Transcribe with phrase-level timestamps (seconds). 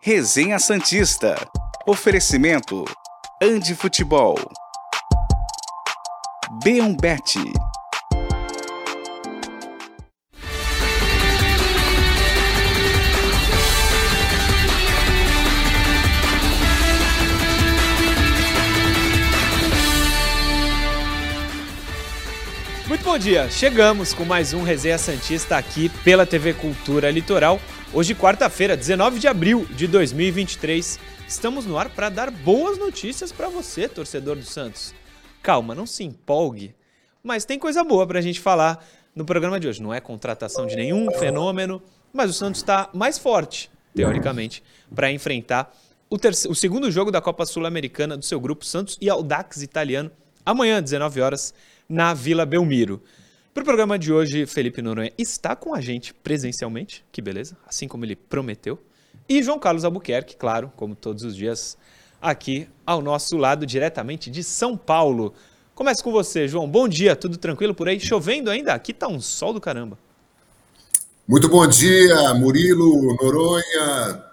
[0.00, 1.34] Resenha Santista.
[1.84, 2.84] Oferecimento.
[3.42, 4.36] Andi Futebol.
[6.62, 7.40] Beombete.
[22.86, 27.60] Muito bom dia, chegamos com mais um Resenha Santista aqui pela TV Cultura Litoral.
[27.94, 31.00] Hoje, quarta-feira, 19 de abril de 2023.
[31.26, 34.94] Estamos no ar para dar boas notícias para você, torcedor do Santos.
[35.42, 36.74] Calma, não se empolgue,
[37.22, 39.82] mas tem coisa boa para a gente falar no programa de hoje.
[39.82, 41.82] Não é contratação de nenhum fenômeno,
[42.12, 44.62] mas o Santos está mais forte, teoricamente,
[44.94, 45.74] para enfrentar
[46.10, 50.10] o, terceiro, o segundo jogo da Copa Sul-Americana do seu grupo Santos e Audax Italiano,
[50.44, 51.54] amanhã, 19 horas
[51.88, 53.02] na Vila Belmiro.
[53.58, 57.88] Para o programa de hoje, Felipe Noronha está com a gente presencialmente, que beleza, assim
[57.88, 58.78] como ele prometeu.
[59.28, 61.76] E João Carlos Albuquerque, claro, como todos os dias,
[62.22, 65.34] aqui ao nosso lado, diretamente de São Paulo.
[65.74, 66.70] Começa com você, João.
[66.70, 67.98] Bom dia, tudo tranquilo por aí?
[67.98, 68.72] Chovendo ainda?
[68.72, 69.98] Aqui tá um sol do caramba.
[71.26, 74.24] Muito bom dia, Murilo, Noronha,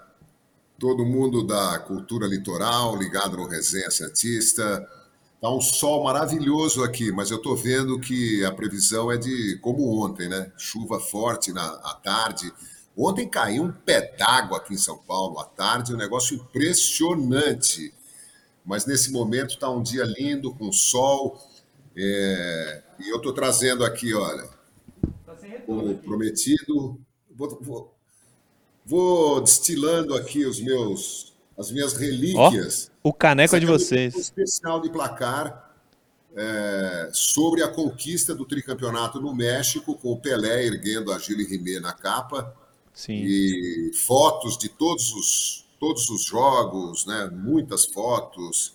[0.78, 4.88] todo mundo da cultura litoral ligado no Resenha Santista.
[5.40, 10.02] Tá um sol maravilhoso aqui, mas eu tô vendo que a previsão é de como
[10.02, 10.50] ontem, né?
[10.56, 12.50] Chuva forte na à tarde.
[12.96, 17.92] Ontem caiu um pé d'água aqui em São Paulo à tarde, um negócio impressionante.
[18.64, 21.38] Mas nesse momento está um dia lindo, com sol.
[21.94, 22.82] É...
[22.98, 24.48] E eu estou trazendo aqui, olha,
[25.66, 26.98] como prometido,
[27.30, 27.94] vou, vou,
[28.86, 32.90] vou destilando aqui os meus as minhas relíquias.
[32.92, 34.16] Oh, o caneco é de vocês.
[34.16, 35.70] Um especial de placar
[36.34, 41.78] é, sobre a conquista do tricampeonato no México, com o Pelé erguendo a Gilles Rimet
[41.78, 42.52] na capa.
[42.92, 43.22] Sim.
[43.24, 47.30] E fotos de todos os, todos os jogos, né?
[47.32, 48.74] muitas fotos.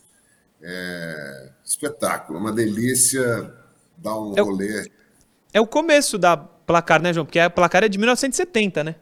[0.63, 3.53] É, espetáculo, uma delícia
[3.97, 4.83] dar um é rolê.
[4.83, 4.91] O,
[5.55, 7.25] é o começo da placar, né, João?
[7.25, 8.95] Porque a placar é de 1970, né?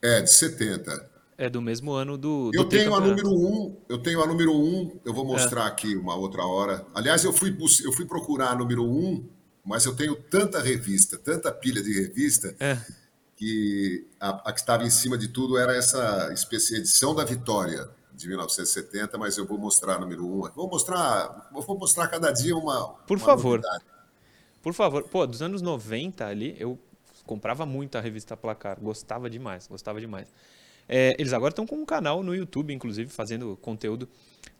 [0.00, 1.11] É, de 70.
[1.36, 2.50] É do mesmo ano do.
[2.50, 5.24] do eu tenho a número 1, um, eu tenho a número 1, um, eu vou
[5.24, 5.68] mostrar é.
[5.68, 6.86] aqui uma outra hora.
[6.94, 9.28] Aliás, eu fui, eu fui procurar a número 1, um,
[9.64, 12.78] mas eu tenho tanta revista, tanta pilha de revista, é.
[13.36, 17.88] que a, a, que estava em cima de tudo era essa espécie edição da Vitória
[18.12, 20.28] de 1970, mas eu vou mostrar a número 1.
[20.28, 20.50] Um.
[20.54, 22.88] Vou mostrar, vou mostrar cada dia uma.
[23.06, 23.60] Por uma favor.
[23.60, 23.84] Novidade.
[24.62, 25.02] Por favor.
[25.04, 26.78] Pô, dos anos 90 ali, eu
[27.26, 30.28] comprava muito a revista Placar, gostava demais, gostava demais.
[30.88, 34.08] É, eles agora estão com um canal no YouTube, inclusive, fazendo conteúdo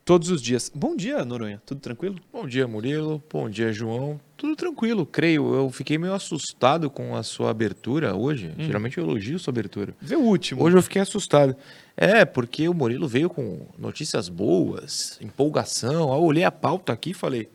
[0.05, 0.71] todos os dias.
[0.75, 1.63] Bom dia, Noronha.
[1.65, 2.19] Tudo tranquilo?
[2.33, 3.23] Bom dia, Murilo.
[3.31, 4.21] Bom dia, João.
[4.37, 5.55] Tudo tranquilo, creio.
[5.55, 8.53] Eu fiquei meio assustado com a sua abertura hoje.
[8.59, 8.65] Hum.
[8.65, 9.95] Geralmente eu elogio sua abertura.
[10.01, 10.63] Vê o último.
[10.63, 11.57] Hoje eu fiquei assustado.
[11.97, 16.13] É, porque o Murilo veio com notícias boas, empolgação.
[16.13, 17.49] Eu olhei a pauta aqui e falei: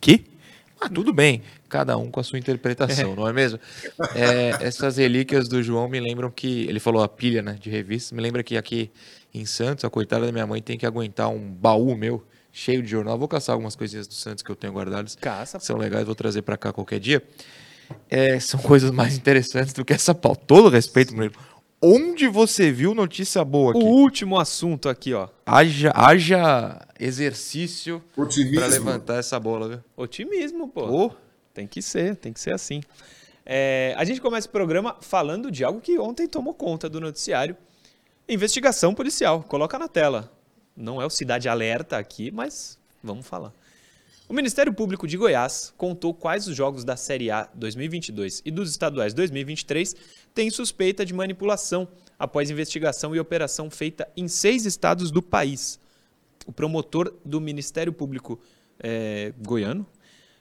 [0.00, 0.33] Que?
[0.84, 3.16] Ah, tudo bem, cada um com a sua interpretação, é.
[3.16, 3.58] não é mesmo?
[4.14, 6.66] É, essas relíquias do João me lembram que.
[6.68, 8.90] Ele falou a pilha né, de revistas, me lembra que aqui
[9.32, 12.90] em Santos, a coitada da minha mãe tem que aguentar um baú meu cheio de
[12.90, 13.18] jornal.
[13.18, 15.16] Vou caçar algumas coisinhas do Santos que eu tenho guardadas.
[15.16, 15.58] Caça.
[15.58, 17.22] São legais, vou trazer para cá qualquer dia.
[18.10, 20.42] É, são coisas mais interessantes do que essa pauta.
[20.46, 21.34] Todo respeito, Murilo.
[21.86, 23.84] Onde você viu notícia boa aqui?
[23.84, 25.28] O último assunto aqui, ó.
[25.44, 29.80] Haja, haja exercício para levantar essa bola, viu?
[29.94, 30.86] Otimismo, pô.
[30.86, 31.10] Oh.
[31.52, 32.80] Tem que ser, tem que ser assim.
[33.44, 37.54] É, a gente começa o programa falando de algo que ontem tomou conta do noticiário.
[38.26, 39.42] Investigação policial.
[39.42, 40.32] Coloca na tela.
[40.74, 43.52] Não é o Cidade Alerta aqui, mas vamos falar.
[44.26, 48.70] O Ministério Público de Goiás contou quais os jogos da Série A 2022 e dos
[48.70, 49.94] estaduais 2023
[50.34, 51.86] têm suspeita de manipulação
[52.18, 55.78] após investigação e operação feita em seis estados do país.
[56.46, 58.40] O promotor do Ministério Público
[58.80, 59.86] é, goiano,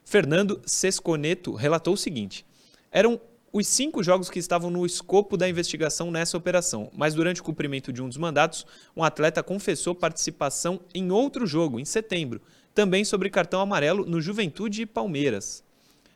[0.05, 2.45] Fernando Sesconeto, relatou o seguinte:
[2.89, 3.19] eram
[3.51, 7.91] os cinco jogos que estavam no escopo da investigação nessa operação, mas durante o cumprimento
[7.91, 8.65] de um dos mandatos,
[8.95, 12.41] um atleta confessou participação em outro jogo, em setembro,
[12.73, 15.63] também sobre cartão amarelo no Juventude e Palmeiras.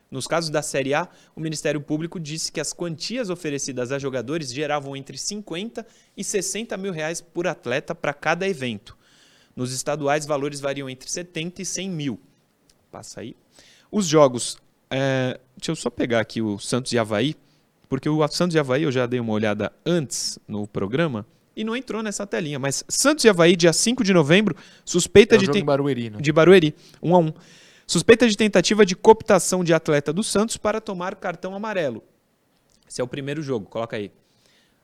[0.09, 4.53] Nos casos da Série A, o Ministério Público disse que as quantias oferecidas a jogadores
[4.53, 8.97] geravam entre 50 e 60 mil reais por atleta para cada evento.
[9.55, 12.19] Nos estaduais, valores variam entre 70 e 100 mil.
[12.89, 13.35] Passa aí.
[13.91, 14.57] Os jogos.
[14.89, 17.35] É, deixa eu só pegar aqui o Santos e Havaí,
[17.89, 21.25] porque o Santos e Havaí eu já dei uma olhada antes no programa
[21.57, 22.59] e não entrou nessa telinha.
[22.59, 24.55] Mas Santos e Havaí, dia 5 de novembro,
[24.85, 25.49] suspeita é de.
[25.49, 25.65] Ten...
[25.65, 26.19] Barueri, né?
[26.21, 27.33] De Barueri, 1 um a 1 um.
[27.87, 32.03] Suspeita de tentativa de cooptação de atleta do Santos para tomar cartão amarelo.
[32.87, 34.11] Esse é o primeiro jogo, coloca aí.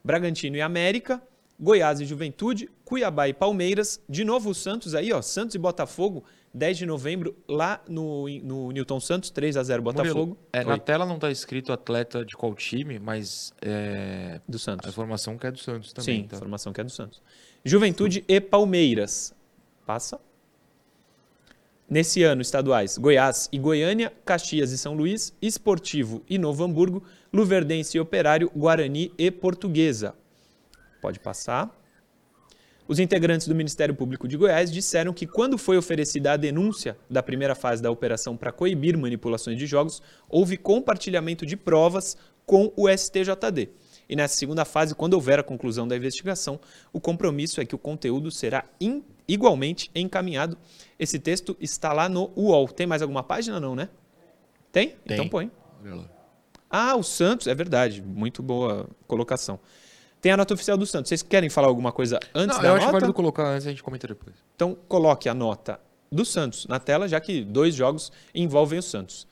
[0.03, 1.21] Bragantino e América,
[1.59, 6.23] Goiás e Juventude, Cuiabá e Palmeiras, de novo o Santos aí, ó, Santos e Botafogo,
[6.53, 10.19] 10 de novembro, lá no, no Newton Santos, 3 a 0 Botafogo.
[10.19, 14.59] Murilo, é, na tela não está escrito atleta de qual time, mas é, do a
[14.59, 14.89] Santos.
[14.89, 16.21] informação que é do Santos também.
[16.21, 16.35] Sim, tá?
[16.35, 17.21] informação que é do Santos.
[17.65, 19.33] Juventude e Palmeiras.
[19.83, 20.19] Passa.
[21.89, 27.97] Nesse ano, estaduais, Goiás e Goiânia, Caxias e São Luís, Esportivo e Novo Hamburgo, Luverdense
[27.97, 30.15] e Operário, Guarani e Portuguesa.
[31.01, 31.82] Pode passar.
[32.87, 37.23] Os integrantes do Ministério Público de Goiás disseram que, quando foi oferecida a denúncia da
[37.23, 42.89] primeira fase da operação para coibir manipulações de jogos, houve compartilhamento de provas com o
[42.89, 43.69] STJD.
[44.09, 46.59] E nessa segunda fase, quando houver a conclusão da investigação,
[46.91, 48.65] o compromisso é que o conteúdo será
[49.27, 50.57] igualmente encaminhado.
[50.99, 52.67] Esse texto está lá no UOL.
[52.67, 53.61] Tem mais alguma página?
[53.61, 53.87] Não, né?
[54.73, 54.89] Tem?
[54.89, 54.97] Tem.
[55.15, 55.49] Então põe.
[56.69, 58.01] Ah, o Santos, é verdade.
[58.01, 59.59] Muito boa colocação.
[60.23, 61.09] Tem a nota oficial do Santos.
[61.09, 62.93] Vocês querem falar alguma coisa antes Não, da eu acho nota?
[62.93, 64.33] válido colocar antes, a gente comenta depois.
[64.55, 65.77] Então, coloque a nota
[66.09, 69.27] do Santos na tela, já que dois jogos envolvem o Santos.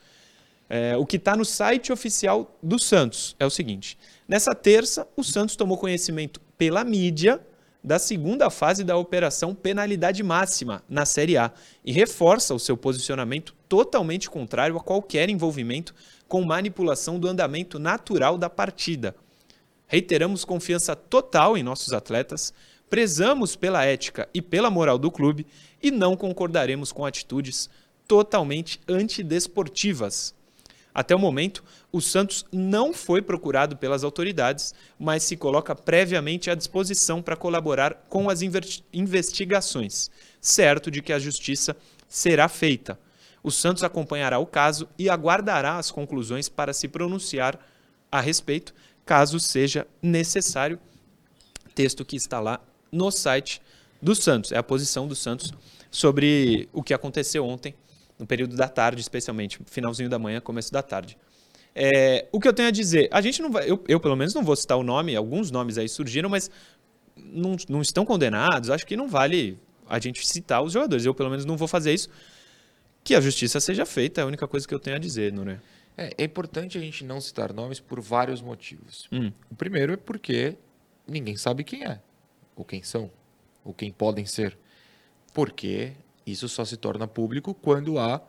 [0.70, 3.98] É, o que está no site oficial do Santos é o seguinte:
[4.28, 7.40] nessa terça, o Santos tomou conhecimento pela mídia
[7.82, 11.54] da segunda fase da operação Penalidade Máxima na Série A
[11.86, 15.96] e reforça o seu posicionamento totalmente contrário a qualquer envolvimento
[16.28, 19.16] com manipulação do andamento natural da partida.
[19.92, 22.54] Reiteramos confiança total em nossos atletas,
[22.90, 25.46] prezamos pela ética e pela moral do clube
[25.84, 27.70] e não concordaremos com atitudes
[28.08, 30.34] totalmente antidesportivas.
[30.96, 31.62] Até o momento,
[31.92, 38.06] o Santos não foi procurado pelas autoridades, mas se coloca previamente à disposição para colaborar
[38.08, 38.40] com as
[38.94, 40.10] investigações,
[40.40, 41.76] certo de que a justiça
[42.08, 42.98] será feita.
[43.44, 47.60] O Santos acompanhará o caso e aguardará as conclusões para se pronunciar
[48.12, 48.74] a respeito,
[49.06, 50.80] caso seja necessário.
[51.74, 52.60] Texto que está lá
[52.92, 53.62] no site
[54.02, 55.54] do Santos, é a posição do Santos
[55.90, 57.74] sobre o que aconteceu ontem,
[58.20, 61.18] no período da tarde, especialmente, finalzinho da manhã, começo da tarde.
[61.74, 64.34] É, o que eu tenho a dizer, a gente não vai, eu, eu pelo menos
[64.34, 66.52] não vou citar o nome, alguns nomes aí surgiram, mas
[67.16, 69.58] não, não estão condenados, acho que não vale
[69.88, 71.06] a gente citar os jogadores.
[71.06, 72.10] Eu, pelo menos, não vou fazer isso.
[73.04, 75.54] Que a justiça seja feita, é a única coisa que eu tenho a dizer, Nuné.
[75.54, 75.60] É,
[76.18, 79.08] é importante a gente não citar nomes por vários motivos.
[79.12, 79.32] Hum.
[79.50, 80.58] O primeiro é porque
[81.08, 82.00] ninguém sabe quem é,
[82.56, 83.12] ou quem são,
[83.64, 84.58] ou quem podem ser.
[85.34, 85.94] Porque
[86.26, 88.22] isso só se torna público quando há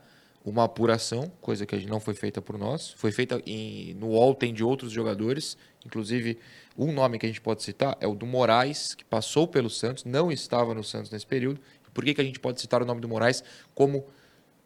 [0.44, 2.90] uma apuração, coisa que não foi feita por nós.
[2.96, 5.56] Foi feita em, no UOL, tem de outros jogadores.
[5.86, 6.38] Inclusive,
[6.76, 10.04] um nome que a gente pode citar é o do Moraes, que passou pelo Santos,
[10.04, 11.60] não estava no Santos nesse período.
[11.94, 13.44] Por que, que a gente pode citar o nome do Moraes
[13.74, 14.06] como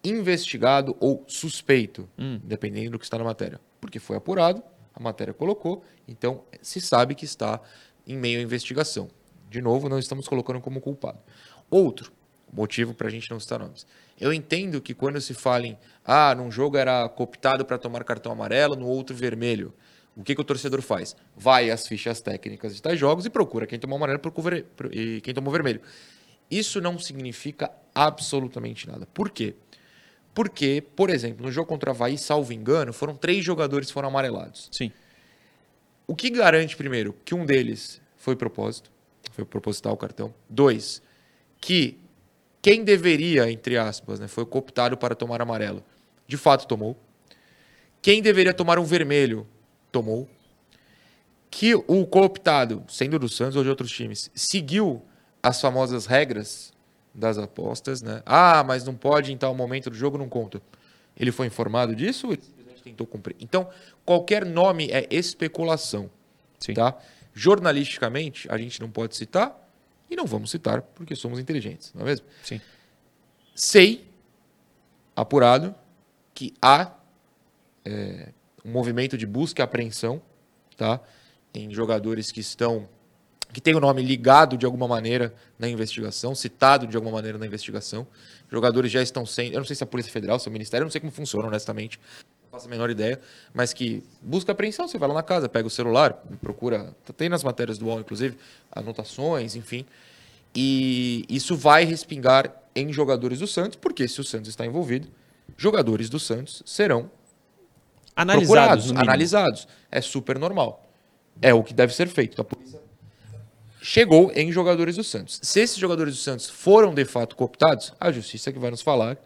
[0.08, 2.08] investigado ou suspeito,
[2.42, 3.60] dependendo do que está na matéria?
[3.80, 4.62] Porque foi apurado,
[4.94, 7.60] a matéria colocou, então se sabe que está
[8.06, 9.08] em meio à investigação.
[9.50, 11.18] De novo, não estamos colocando como culpado.
[11.70, 12.12] Outro
[12.52, 13.86] motivo para a gente não citar nomes.
[14.18, 18.32] Eu entendo que quando se fala em, ah, num jogo era cooptado para tomar cartão
[18.32, 19.74] amarelo, no outro vermelho.
[20.16, 21.14] O que, que o torcedor faz?
[21.36, 25.34] Vai às fichas técnicas de tais jogos e procura quem tomou amarelo procura- e quem
[25.34, 25.82] tomou vermelho.
[26.50, 29.06] Isso não significa absolutamente nada.
[29.06, 29.54] Por quê?
[30.36, 34.08] Porque, por exemplo, no jogo contra o Havaí, salvo engano, foram três jogadores que foram
[34.08, 34.68] amarelados.
[34.70, 34.92] Sim.
[36.06, 38.92] O que garante, primeiro, que um deles foi propósito,
[39.32, 40.34] foi proposital o cartão.
[40.46, 41.00] Dois,
[41.58, 41.98] que
[42.60, 45.82] quem deveria, entre aspas, né, foi cooptado para tomar amarelo,
[46.28, 46.98] de fato tomou.
[48.02, 49.46] Quem deveria tomar um vermelho,
[49.90, 50.28] tomou.
[51.50, 55.02] Que o cooptado, sendo do Santos ou de outros times, seguiu
[55.42, 56.74] as famosas regras
[57.16, 58.22] das apostas, né?
[58.26, 60.60] Ah, mas não pode em tal momento do jogo, não conta.
[61.18, 63.34] Ele foi informado disso ele simplesmente tentou cumprir?
[63.40, 63.68] Então,
[64.04, 66.10] qualquer nome é especulação,
[66.60, 66.74] Sim.
[66.74, 66.96] tá?
[67.32, 69.66] Jornalisticamente, a gente não pode citar
[70.10, 72.26] e não vamos citar porque somos inteligentes, não é mesmo?
[72.42, 72.60] Sim.
[73.54, 74.06] Sei,
[75.14, 75.74] apurado,
[76.34, 76.92] que há
[77.82, 78.28] é,
[78.62, 80.20] um movimento de busca e apreensão
[80.76, 81.00] tá?
[81.54, 82.86] em jogadores que estão
[83.56, 87.46] que tem o nome ligado de alguma maneira na investigação, citado de alguma maneira na
[87.46, 88.06] investigação.
[88.52, 90.82] Jogadores já estão sendo, eu não sei se é a Polícia Federal, se o Ministério,
[90.82, 91.98] eu não sei como funciona, honestamente,
[92.42, 93.18] não faço a menor ideia,
[93.54, 97.42] mas que busca apreensão, você vai lá na casa, pega o celular, procura, tem nas
[97.42, 98.36] matérias do UOL, inclusive,
[98.70, 99.86] anotações, enfim,
[100.54, 105.08] e isso vai respingar em jogadores do Santos, porque se o Santos está envolvido,
[105.56, 107.10] jogadores do Santos serão
[108.14, 109.68] Analisados, procurados, analisados.
[109.90, 110.86] É super normal.
[111.40, 112.40] É o que deve ser feito.
[112.40, 112.85] A polícia
[113.86, 115.38] chegou em jogadores do Santos.
[115.42, 119.16] Se esses jogadores do Santos foram de fato cooptados, a justiça que vai nos falar.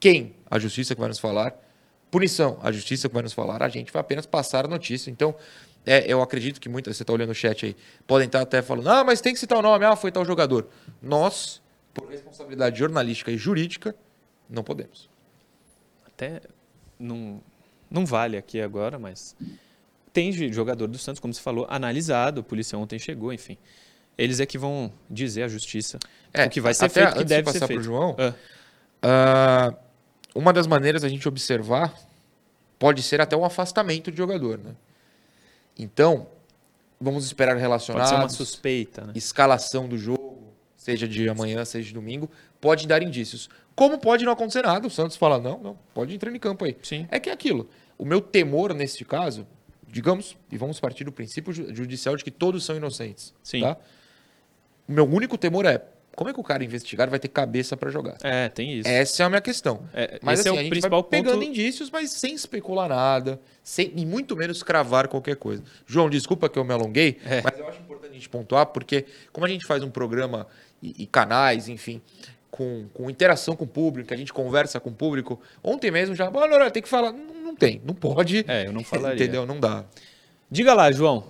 [0.00, 0.34] Quem?
[0.50, 1.54] A justiça que vai nos falar
[2.10, 5.10] Punição, a justiça que vai nos falar, a gente vai apenas passar a notícia.
[5.10, 5.34] Então,
[5.86, 7.74] é, eu acredito que muitas, você está olhando o chat aí,
[8.06, 10.68] podem estar até falando, ah, mas tem que citar o nome, ah, foi tal jogador.
[11.00, 11.62] Nós,
[11.94, 13.94] por responsabilidade jornalística e jurídica,
[14.46, 15.08] não podemos.
[16.06, 16.42] Até
[16.98, 17.40] não,
[17.90, 19.34] não vale aqui agora, mas
[20.12, 23.56] tem jogador do Santos, como você falou, analisado, a polícia ontem chegou, enfim.
[24.16, 25.98] Eles é que vão dizer à justiça
[26.32, 27.82] É, o que vai ser até feito, que deve de ser passar feito.
[27.82, 28.34] João, Ah,
[29.02, 29.74] Ah,
[30.34, 31.94] uma das maneiras da gente observar
[32.78, 34.74] pode ser até um afastamento de jogador, né?
[35.78, 36.26] Então,
[37.00, 37.56] vamos esperar
[37.98, 39.12] pode ser uma suspeita, né?
[39.14, 43.48] escalação do jogo, seja de amanhã, seja de domingo, pode dar indícios.
[43.74, 46.76] Como pode não acontecer nada, o Santos fala, não, não, pode entrar em campo aí.
[46.82, 47.06] Sim.
[47.10, 47.68] É que é aquilo.
[47.96, 49.46] O meu temor neste caso,
[49.92, 53.32] digamos, e vamos partir do princípio ju- judicial de que todos são inocentes.
[53.44, 53.60] Sim.
[53.60, 53.76] Tá?
[54.88, 55.80] O meu único temor é
[56.16, 58.18] como é que o cara investigar vai ter cabeça para jogar?
[58.22, 58.86] É, tem isso.
[58.88, 59.88] Essa é a minha questão.
[59.94, 61.44] É, Mas esse assim, é a o gente principal vai pegando ponto.
[61.46, 65.62] indícios, mas sem especular nada, sem, e muito menos cravar qualquer coisa.
[65.86, 67.40] João, desculpa que eu me alonguei, É.
[67.42, 70.46] mas eu acho importante a gente pontuar, porque como a gente faz um programa
[70.82, 72.02] e, e canais, enfim,
[72.52, 76.14] com, com interação com o público, que a gente conversa com o público, ontem mesmo
[76.14, 77.10] já, "Ah, Lorena, tem que falar.
[77.10, 78.44] Não, não tem, não pode.
[78.46, 79.16] É, eu não falaria.
[79.16, 79.46] Entendeu?
[79.46, 79.84] Não dá.
[80.50, 81.24] Diga lá, João.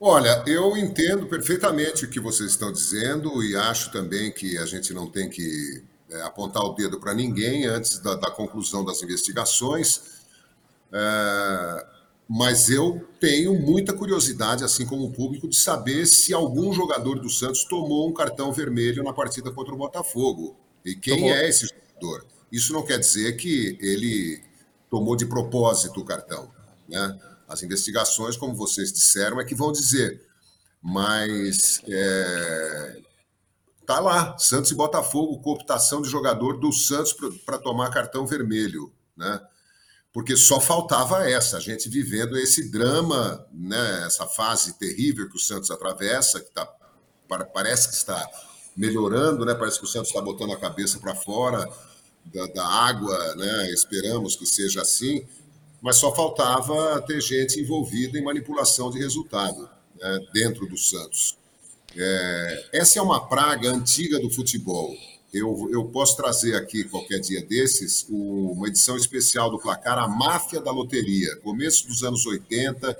[0.00, 4.94] Olha, eu entendo perfeitamente o que vocês estão dizendo e acho também que a gente
[4.94, 10.24] não tem que é, apontar o dedo para ninguém antes da, da conclusão das investigações.
[10.90, 11.86] É,
[12.28, 17.30] mas eu tenho muita curiosidade, assim como o público, de saber se algum jogador do
[17.30, 20.56] Santos tomou um cartão vermelho na partida contra o Botafogo.
[20.84, 21.30] E quem Tomou.
[21.30, 22.26] é esse jogador?
[22.50, 24.42] Isso não quer dizer que ele
[24.90, 26.50] tomou de propósito o cartão.
[26.88, 27.18] Né?
[27.48, 30.20] As investigações, como vocês disseram, é que vão dizer.
[30.82, 33.00] Mas é,
[33.86, 37.14] tá lá, Santos e Botafogo, cooptação de jogador do Santos
[37.44, 39.40] para tomar cartão vermelho, né?
[40.16, 44.04] Porque só faltava essa, a gente vivendo esse drama, né?
[44.06, 46.64] Essa fase terrível que o Santos atravessa, que tá,
[47.28, 48.26] pa- parece que está
[48.74, 49.54] melhorando, né?
[49.54, 51.70] Parece que o Santos está botando a cabeça para fora
[52.24, 53.70] da, da água, né?
[53.72, 55.22] Esperamos que seja assim,
[55.82, 59.68] mas só faltava ter gente envolvida em manipulação de resultado
[60.00, 60.18] né?
[60.32, 61.36] dentro do Santos.
[61.94, 64.96] É, essa é uma praga antiga do futebol.
[65.32, 70.08] Eu, eu posso trazer aqui, qualquer dia desses, o- uma edição especial do placar A
[70.08, 72.96] Máfia da Loteria, começo dos anos 80.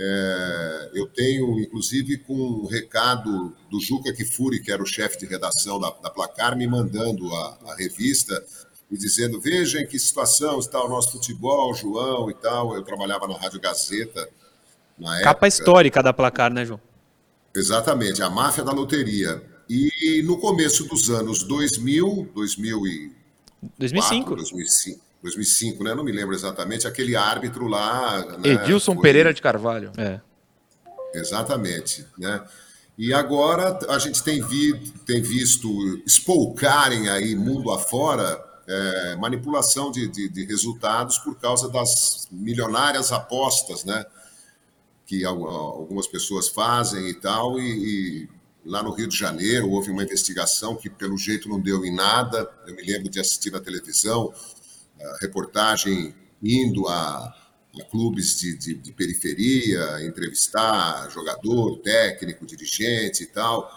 [0.00, 5.26] É, eu tenho, inclusive, com um recado do Juca Kifuri, que era o chefe de
[5.26, 8.44] redação da, da Placar, me mandando a, a revista
[8.90, 12.76] e dizendo: Veja em que situação está o nosso futebol, João e tal.
[12.76, 14.28] Eu trabalhava na Rádio Gazeta
[14.96, 15.24] na época.
[15.34, 16.80] Capa histórica da placar, né, João?
[17.54, 19.42] Exatamente, a máfia da loteria.
[19.68, 23.12] E no começo dos anos 2000, 2004,
[23.78, 24.36] 2005.
[24.36, 25.94] 2005, 2005 né?
[25.94, 28.24] Não me lembro exatamente, aquele árbitro lá.
[28.38, 28.50] Né?
[28.52, 29.92] Edilson foi- Pereira de Carvalho.
[29.98, 30.20] É.
[31.14, 32.42] Exatamente, né?
[32.96, 34.74] E agora a gente tem, vi,
[35.06, 35.68] tem visto
[36.04, 43.84] espolcarem aí mundo afora é, manipulação de, de, de resultados por causa das milionárias apostas,
[43.84, 44.04] né?
[45.06, 48.28] Que al- algumas pessoas fazem e tal, e, e
[48.68, 52.48] lá no Rio de Janeiro houve uma investigação que pelo jeito não deu em nada.
[52.66, 54.32] Eu me lembro de assistir na televisão
[55.00, 57.18] a reportagem indo a,
[57.80, 63.70] a clubes de, de- de periferia, entrevistar jogador, técnico, dirigente e tal.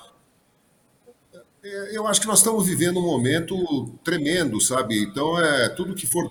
[1.63, 3.55] É, Eu acho que nós estamos vivendo um momento
[4.03, 5.01] tremendo, sabe?
[5.03, 6.29] Então, é tudo que for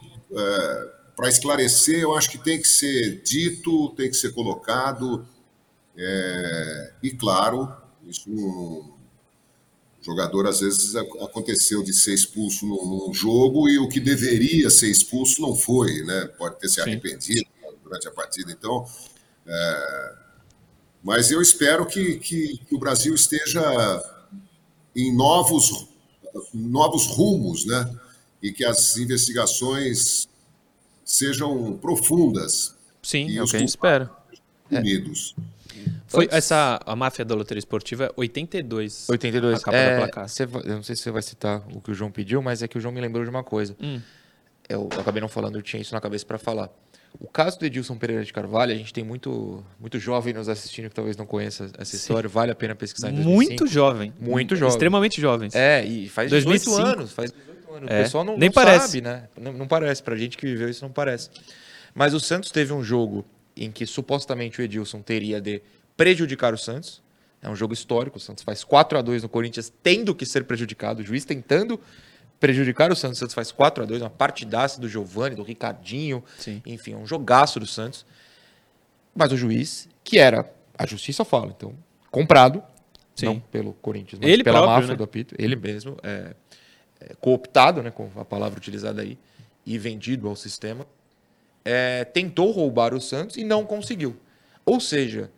[1.16, 5.26] para esclarecer, eu acho que tem que ser dito, tem que ser colocado.
[5.96, 7.72] É, e, claro,
[8.10, 8.84] isso o
[10.02, 14.90] jogador, às vezes, ac- aconteceu de ser expulso num, jogo e o que deveria ser
[14.90, 16.26] expulso não foi, né?
[16.38, 16.82] Pode ter se Sim.
[16.82, 17.46] arrependido
[17.84, 18.50] durante a partida.
[18.50, 18.86] Então,
[19.46, 20.14] é,
[21.02, 23.62] mas eu espero que, que, que o Brasil esteja
[24.96, 25.86] em novos,
[26.52, 27.90] novos rumos, né?
[28.42, 30.28] E que as investigações
[31.04, 34.08] sejam profundas, Sim, é o que a gente culpados?
[34.08, 34.80] espera.
[34.80, 35.34] unidos.
[36.06, 39.08] Foi essa a máfia da loteria esportiva é 82.
[39.08, 39.66] 82.
[39.66, 40.28] A é, placar.
[40.28, 42.68] você eu não sei se você vai citar o que o João pediu, mas é
[42.68, 43.76] que o João me lembrou de uma coisa.
[43.80, 44.00] Hum.
[44.68, 46.70] Eu acabei não falando, eu tinha isso na cabeça para falar.
[47.18, 50.88] O caso do Edilson Pereira de Carvalho, a gente tem muito, muito jovem nos assistindo
[50.88, 53.34] que talvez não conheça essa história, vale a pena pesquisar em 2005.
[53.34, 54.12] Muito jovem.
[54.20, 54.74] Muito jovem.
[54.74, 55.54] Extremamente jovens.
[55.54, 56.86] É, e faz 18 2005.
[56.86, 57.90] anos, faz 18 anos.
[57.90, 58.86] É, O pessoal não, nem não parece.
[58.86, 59.24] sabe, né?
[59.36, 61.30] Não, não parece, pra gente que viveu isso não parece.
[61.92, 63.24] Mas o Santos teve um jogo
[63.60, 65.60] em que supostamente o Edilson teria de
[65.94, 67.02] prejudicar o Santos.
[67.42, 70.44] É um jogo histórico, o Santos faz 4 a 2 no Corinthians, tendo que ser
[70.44, 71.78] prejudicado, o juiz tentando
[72.40, 73.18] prejudicar o Santos.
[73.18, 76.62] O Santos faz 4 a 2 uma partidaça do Giovani, do Ricardinho, Sim.
[76.64, 78.06] enfim, um jogaço do Santos.
[79.14, 81.74] Mas o juiz, que era, a justiça fala, então,
[82.10, 82.62] comprado,
[83.14, 83.26] Sim.
[83.26, 84.96] não pelo Corinthians, mas Ele pela próprio, máfia né?
[84.96, 86.34] do apito, ele mesmo, é,
[87.00, 89.18] é, cooptado, né, com a palavra utilizada aí,
[89.66, 90.86] e vendido ao sistema,
[91.64, 94.16] é, tentou roubar o Santos e não conseguiu.
[94.64, 95.30] Ou seja,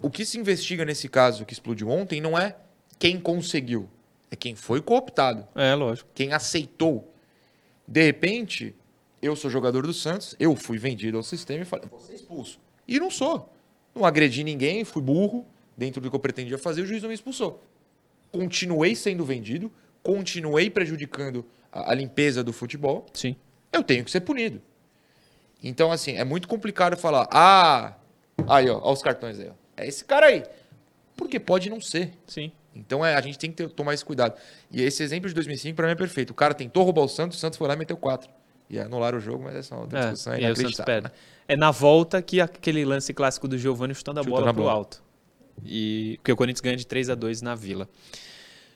[0.00, 2.56] o que se investiga nesse caso que explodiu ontem não é
[2.98, 3.88] quem conseguiu,
[4.30, 6.08] é quem foi cooptado, É, lógico.
[6.14, 7.12] quem aceitou.
[7.86, 8.74] De repente,
[9.20, 12.58] eu sou jogador do Santos, eu fui vendido ao sistema e falei, vou ser expulso.
[12.86, 13.52] E não sou.
[13.94, 17.14] Não agredi ninguém, fui burro, dentro do que eu pretendia fazer, o juiz não me
[17.14, 17.62] expulsou.
[18.32, 19.70] Continuei sendo vendido,
[20.02, 23.36] continuei prejudicando a, a limpeza do futebol, Sim.
[23.72, 24.60] eu tenho que ser punido.
[25.66, 27.94] Então, assim, é muito complicado falar, ah,
[28.46, 29.52] aí, ó, ó os cartões aí, ó.
[29.76, 30.42] É esse cara aí.
[31.16, 32.12] Porque pode não ser.
[32.26, 32.52] Sim.
[32.76, 34.34] Então é, a gente tem que ter- tomar esse cuidado.
[34.70, 36.30] E esse exemplo de 2005 para mim é perfeito.
[36.30, 38.28] O cara tentou roubar o Santos, o Santos foi lá e meteu 4.
[38.68, 40.32] E anularam o jogo, mas essa é uma outra É, discussão.
[40.32, 41.10] É inacreditável, perde.
[41.46, 44.72] É na volta que aquele lance clássico do Giovani chutando a bola pro bola.
[44.72, 45.02] alto.
[45.64, 47.88] E porque o Corinthians ganha de 3 a 2 na Vila.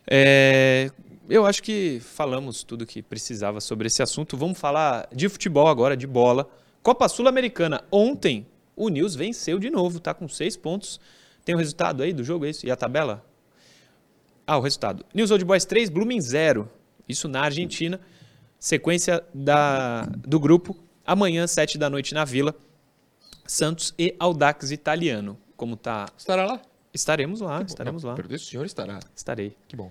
[0.07, 0.91] É,
[1.29, 4.37] eu acho que falamos tudo que precisava sobre esse assunto.
[4.37, 6.49] Vamos falar de futebol agora, de bola.
[6.83, 7.83] Copa Sul-Americana.
[7.91, 11.01] Ontem o Nils venceu de novo, tá com seis pontos.
[11.45, 12.67] Tem o resultado aí do jogo, é isso?
[12.67, 13.25] E a tabela?
[14.47, 15.05] Ah, o resultado.
[15.13, 16.71] News Old Boys 3, Blooming 0.
[17.09, 18.01] Isso na Argentina.
[18.59, 20.77] Sequência da, do grupo.
[21.07, 22.55] Amanhã, 7 da noite, na Vila.
[23.47, 25.39] Santos e Audax Italiano.
[25.57, 26.07] Como tá?
[26.17, 26.63] Estará lá?
[26.93, 28.17] Estaremos lá, estaremos não, lá.
[28.17, 29.01] Perdeu, o senhor estará.
[29.15, 29.57] Estarei.
[29.67, 29.91] Que bom.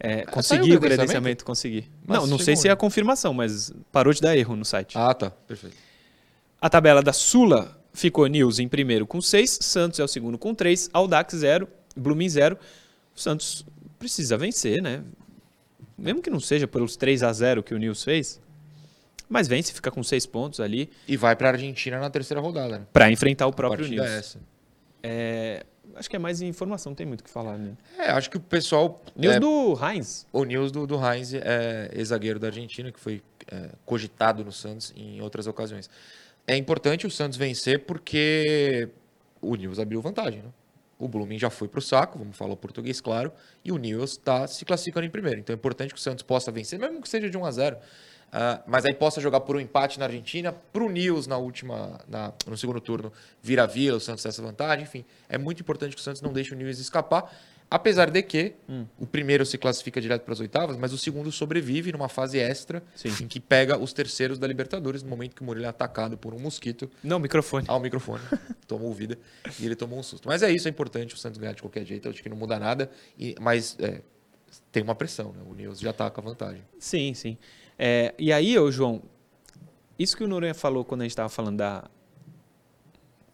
[0.00, 1.44] É, consegui o credenciamento?
[1.44, 1.90] consegui.
[2.06, 2.80] Mas não, não sei se é a onde?
[2.80, 4.96] confirmação, mas parou de dar erro no site.
[4.96, 5.30] Ah, tá.
[5.30, 5.76] Perfeito.
[6.60, 10.54] A tabela da Sula ficou News em primeiro com 6, Santos é o segundo com
[10.54, 12.58] 3, Audax 0, Blooming 0.
[13.14, 13.64] O Santos
[13.98, 15.02] precisa vencer, né?
[15.96, 18.40] Mesmo que não seja pelos 3 a 0 que o News fez,
[19.28, 22.78] mas vence, fica com 6 pontos ali E vai para a Argentina na terceira rodada,
[22.78, 22.86] né?
[22.92, 24.14] para enfrentar o próprio partida News.
[24.14, 24.40] é essa.
[25.02, 27.72] É, acho que é mais informação, não tem muito o que falar, né?
[27.98, 29.02] É, acho que o pessoal.
[29.16, 30.26] News é, do Heinz.
[30.32, 34.92] O News do, do Heinz é ex-zagueiro da Argentina, que foi é, cogitado no Santos
[34.96, 35.90] em outras ocasiões.
[36.48, 38.88] É importante o Santos vencer porque
[39.40, 40.40] o News abriu vantagem.
[40.40, 40.48] Né?
[40.98, 43.30] O Blooming já foi para o saco, vamos falar o português, claro,
[43.64, 45.38] e o News está se classificando em primeiro.
[45.38, 47.76] Então é importante que o Santos possa vencer, mesmo que seja de 1 a 0
[48.32, 51.98] ah, mas aí possa jogar por um empate na Argentina, para o News na última,
[52.08, 53.10] na- no segundo turno,
[53.42, 55.02] vira vila, o Santos tem essa vantagem, enfim.
[55.30, 57.32] É muito importante que o Santos não deixe o News escapar,
[57.70, 58.54] apesar de que
[58.98, 62.82] o primeiro se classifica direto para as oitavas, mas o segundo sobrevive numa fase extra,
[62.94, 63.08] Sim.
[63.24, 66.32] em que pega os terceiros da Libertadores, no momento que o Murilo é atacado por
[66.32, 67.66] um mosquito Não, microfone.
[67.68, 68.22] ao microfone,
[68.66, 69.18] tomou vida
[69.60, 70.26] e ele tomou um susto.
[70.28, 72.36] Mas é isso, é importante o Santos ganhar de qualquer jeito, eu acho que não
[72.36, 74.00] muda nada, e- mas é,
[74.72, 75.42] tem uma pressão, né?
[75.46, 76.62] o News já está com a vantagem.
[76.78, 77.36] Sim, sim.
[77.78, 79.02] É, e aí, ô João,
[79.98, 81.84] isso que o Noronha falou quando a gente estava falando da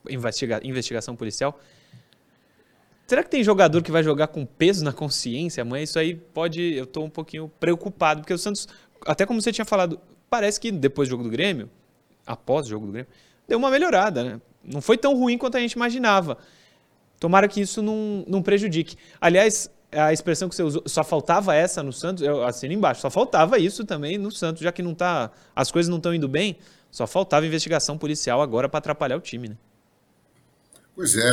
[0.09, 1.59] investiga- investigação policial,
[3.15, 5.85] será que tem jogador que vai jogar com peso na consciência amanhã?
[5.85, 6.61] Isso aí pode.
[6.61, 8.67] Eu estou um pouquinho preocupado, porque o Santos,
[9.07, 11.71] até como você tinha falado, parece que depois do jogo do Grêmio,
[12.27, 13.11] após o jogo do Grêmio,
[13.47, 14.41] deu uma melhorada, né?
[14.65, 16.39] Não foi tão ruim quanto a gente imaginava.
[17.21, 18.97] Tomara que isso não, não prejudique.
[19.21, 23.11] Aliás, a expressão que você usou, só faltava essa no Santos, eu assino embaixo, só
[23.11, 26.59] faltava isso também no Santos, já que não tá, as coisas não estão indo bem,
[26.91, 29.57] só faltava investigação policial agora para atrapalhar o time, né?
[30.97, 31.31] Pois é,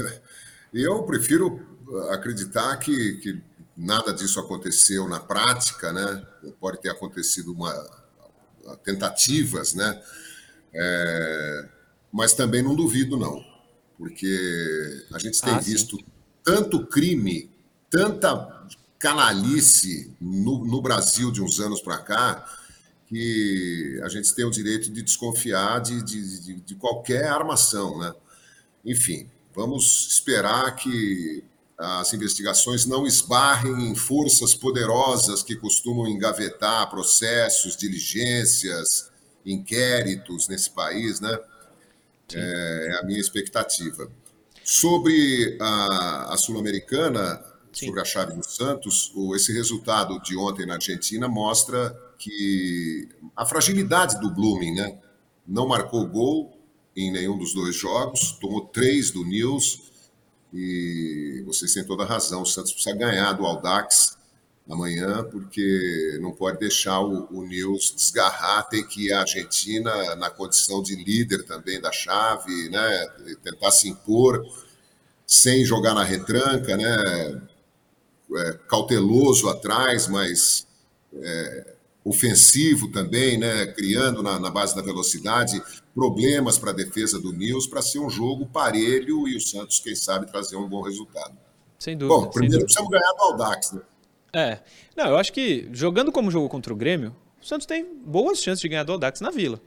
[0.72, 1.60] eu prefiro
[2.10, 3.42] acreditar que, que
[3.76, 6.26] nada disso aconteceu na prática, né?
[6.60, 7.72] Pode ter acontecido uma
[8.84, 10.02] tentativas, né?
[10.74, 11.68] É,
[12.12, 13.44] mas também não duvido não,
[13.96, 15.72] porque a gente tem Ah, sim.
[15.72, 15.98] visto
[16.42, 17.50] tanto crime,
[17.90, 18.66] tanta
[18.98, 22.44] canalice no, no Brasil de uns anos para cá
[23.06, 28.12] que a gente tem o direito de desconfiar de, de, de, de qualquer armação, né?
[28.84, 31.42] Enfim, vamos esperar que
[31.78, 39.10] as investigações não esbarrem em forças poderosas que costumam engavetar processos, diligências,
[39.44, 41.38] inquéritos nesse país, né?
[42.34, 44.10] É, é a minha expectativa.
[44.64, 47.42] Sobre a, a Sul-Americana,
[47.72, 54.18] sobre a chave do Santos, esse resultado de ontem na Argentina mostra que a fragilidade
[54.20, 54.98] do Blooming, né?
[55.46, 56.55] Não marcou gol
[56.96, 59.82] em nenhum dos dois jogos, tomou três do Nils
[60.52, 62.42] e vocês têm toda a razão.
[62.42, 64.16] O Santos precisa ganhar do Aldax
[64.68, 70.30] amanhã, porque não pode deixar o, o Nils desgarrar, tem que ir à Argentina na
[70.30, 73.06] condição de líder também da chave, né?
[73.44, 74.44] Tentar se impor
[75.26, 77.42] sem jogar na retranca, né?
[78.34, 80.66] É, cauteloso atrás, mas
[81.14, 81.75] é,
[82.08, 83.66] ofensivo também, né?
[83.66, 85.60] criando na, na base da velocidade
[85.94, 89.94] problemas para a defesa do Nils, para ser um jogo parelho e o Santos, quem
[89.94, 91.36] sabe, trazer um bom resultado.
[91.78, 92.20] Sem dúvida.
[92.20, 93.80] Bom, primeiro precisamos ganhar do Aldax, né?
[94.32, 94.58] É.
[94.94, 98.60] Não, eu acho que jogando como jogou contra o Grêmio, o Santos tem boas chances
[98.60, 99.60] de ganhar do Aldax na Vila.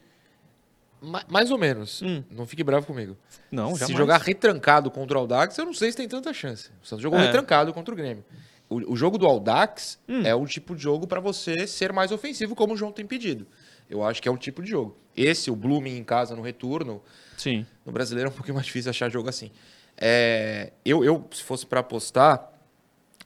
[1.02, 2.02] Ma- mais ou menos.
[2.02, 2.23] Hum.
[2.30, 3.17] Não fique bravo comigo.
[3.52, 3.97] Não, se jamais.
[3.97, 6.69] jogar retrancado contra o Aldax, eu não sei se tem tanta chance.
[6.84, 7.25] O Santos jogou É.
[7.25, 8.23] retrancado contra o Grêmio.
[8.69, 10.21] O, o jogo do Aldax Hum.
[10.23, 13.47] é o tipo de jogo para você ser mais ofensivo, como o João tem pedido.
[13.89, 14.95] Eu acho que é o tipo de jogo.
[15.17, 17.01] Esse, o Blooming em casa no retorno,
[17.36, 17.65] Sim.
[17.86, 19.49] no brasileiro é um pouquinho mais difícil achar jogo assim.
[19.97, 22.51] É, eu, eu, se fosse para apostar,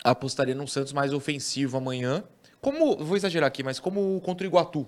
[0.03, 2.23] apostaria num Santos mais ofensivo amanhã.
[2.62, 4.88] Como, vou exagerar aqui, mas como contra o Iguatu.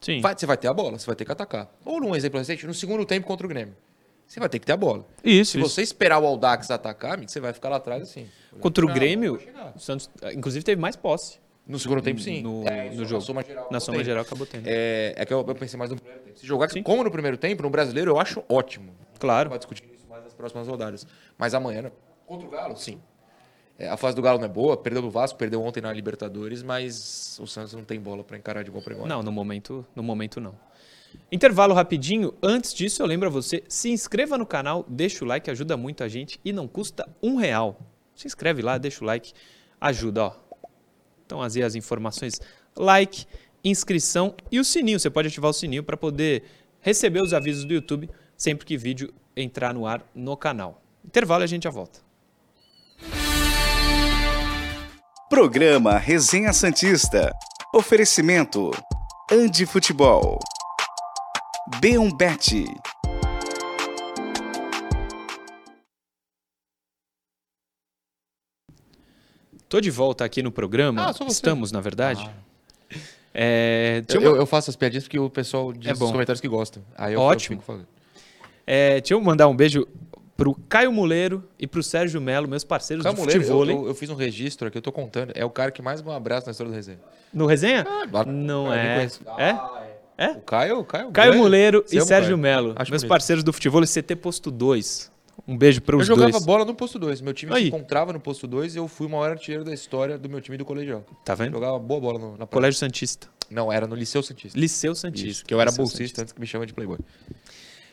[0.00, 0.20] Sim.
[0.20, 1.72] Vai- você vai ter a bola, você vai ter que atacar.
[1.84, 3.76] Ou num exemplo recente, no segundo tempo contra o Grêmio.
[4.26, 5.06] Você vai ter que ter a bola.
[5.22, 5.68] Isso, Se isso.
[5.68, 8.26] você esperar o Aldax atacar, amigo, você vai ficar lá atrás assim.
[8.60, 9.40] Contra o Não, Grêmio,
[9.74, 12.42] o Santos, inclusive, teve mais posse No segundo tempo, sim.
[12.42, 13.22] no, É, no na jogo.
[13.22, 14.64] soma geral, na acabou soma geral acabou tendo.
[14.66, 16.38] É, é que eu, eu pensei mais no primeiro tempo.
[16.38, 16.82] Se jogar Sim.
[16.82, 18.92] como no primeiro tempo, no brasileiro, eu acho ótimo.
[19.18, 19.48] Claro.
[19.50, 21.06] Vai discutir isso mais nas próximas rodadas.
[21.38, 21.90] Mas amanhã,
[22.26, 23.00] contra o Galo, sim.
[23.78, 26.62] É, a fase do Galo não é boa, perdeu do Vasco, perdeu ontem na Libertadores,
[26.62, 29.08] mas o Santos não tem bola pra encarar de igual para igual.
[29.08, 30.54] Não, no momento, no momento não.
[31.30, 32.34] Intervalo rapidinho.
[32.42, 36.04] Antes disso, eu lembro a você, se inscreva no canal, deixa o like, ajuda muito
[36.04, 37.78] a gente e não custa um real.
[38.22, 39.32] Se inscreve lá, deixa o like,
[39.80, 40.32] ajuda, ó.
[41.26, 42.40] Então, as, as informações,
[42.76, 43.26] like,
[43.64, 45.00] inscrição e o sininho.
[45.00, 46.44] Você pode ativar o sininho para poder
[46.80, 50.80] receber os avisos do YouTube sempre que vídeo entrar no ar no canal.
[51.04, 51.98] Intervalo e a gente já volta.
[55.28, 57.32] Programa Resenha Santista.
[57.74, 58.70] Oferecimento.
[59.32, 60.38] Andi Futebol.
[61.80, 63.01] B1
[69.72, 71.06] Tô de volta aqui no programa.
[71.06, 71.32] Ah, sou você.
[71.36, 72.28] Estamos, na verdade.
[73.32, 76.00] É, tinha Eu, uma- eu- eu faço as piadinhas porque o pessoal diz É bom.
[76.04, 76.82] nos comentários que gostam.
[76.94, 77.56] Aí eu Ótimo.
[77.56, 77.86] fico falando.
[78.66, 79.88] É, deixa eu mandar um beijo
[80.36, 83.84] pro Caio Muleiro e pro Sérgio Melo, meus parceiros Caio do Moleiro, eu, futebol.
[83.84, 85.32] eu, eu fiz um registro aqui, eu tô contando.
[85.34, 86.98] É o cara que mais ganhou um abraço na história do resenha.
[87.32, 87.86] No resenha?
[87.88, 89.08] Ah, Não eu nem é.
[90.18, 90.26] É?
[90.26, 90.30] É?
[90.32, 91.34] O Caio, o Caio, Caio.
[91.34, 92.36] Muleiro e o Sérgio.
[92.36, 93.08] Melo, meus bonito.
[93.08, 95.10] parceiros do futebol CT Posto 2.
[95.46, 96.44] Um beijo para Eu os jogava dois.
[96.44, 97.20] bola no posto 2.
[97.20, 97.62] Meu time Aí.
[97.62, 100.40] se encontrava no posto 2 e eu fui o maior artilheiro da história do meu
[100.40, 101.04] time do colegial.
[101.24, 101.52] Tá vendo?
[101.52, 102.46] Jogava boa bola no, na.
[102.46, 103.28] Colégio Santista.
[103.50, 104.58] Não, era no Liceu Santista.
[104.58, 105.28] Liceu Santista.
[105.28, 106.22] Isso, que eu era Liceu bolsista Santista.
[106.22, 106.98] antes que me chamam de playboy.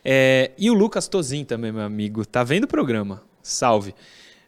[0.04, 2.26] É, e o Lucas Tozin também, meu amigo.
[2.26, 3.22] Tá vendo o programa?
[3.42, 3.94] Salve.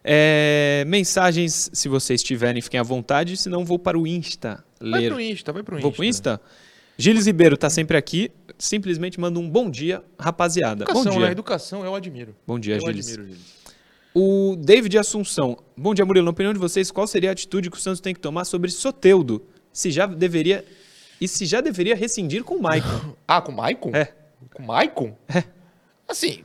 [0.04, 5.10] É, mensagens, se vocês tiverem, fiquem à vontade, senão vou para o Insta Vai ler.
[5.12, 5.82] pro Insta, vai pro Insta.
[5.82, 6.40] Vou pro Insta?
[6.96, 8.30] Gilles Ribeiro tá sempre aqui.
[8.58, 10.84] Simplesmente manda um bom dia, rapaziada.
[10.84, 11.26] Educação, bom dia.
[11.26, 11.32] né?
[11.32, 12.34] Educação eu admiro.
[12.46, 13.08] Bom dia, eu Gilles.
[13.08, 13.62] admiro, Gilles.
[14.14, 15.56] O David Assunção.
[15.76, 16.24] Bom dia, Murilo.
[16.26, 18.70] Na opinião de vocês, qual seria a atitude que o Santos tem que tomar sobre
[18.70, 19.42] Soteudo?
[19.72, 20.64] Se já deveria.
[21.20, 23.14] E se já deveria rescindir com o Maicon?
[23.26, 23.90] Ah, com o Maicon?
[23.94, 24.12] É.
[24.52, 25.16] Com o Maicon?
[25.28, 25.44] É.
[26.06, 26.44] Assim,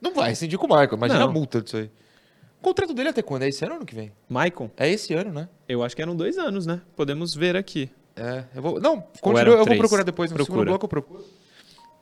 [0.00, 0.96] não vai rescindir com o Maicon.
[0.96, 1.28] Imagina Não.
[1.28, 1.90] a multa disso aí.
[2.58, 3.42] O contrato dele é até quando?
[3.44, 4.12] É esse ano ou ano que vem?
[4.28, 4.70] Maicon?
[4.76, 5.48] É esse ano, né?
[5.66, 6.82] Eu acho que eram dois anos, né?
[6.94, 7.88] Podemos ver aqui.
[8.20, 8.78] É, eu vou.
[8.78, 10.58] Não, continua, eu vou procurar depois no Procura.
[10.58, 11.24] segundo bloco, eu procuro.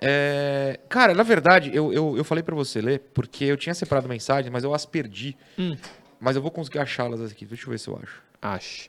[0.00, 4.08] É, cara, na verdade, eu, eu, eu falei pra você ler, porque eu tinha separado
[4.08, 5.36] mensagem, mas eu as perdi.
[5.56, 5.76] Hum.
[6.18, 7.46] Mas eu vou conseguir achá-las aqui.
[7.46, 8.20] Deixa eu ver se eu acho.
[8.42, 8.88] Acho.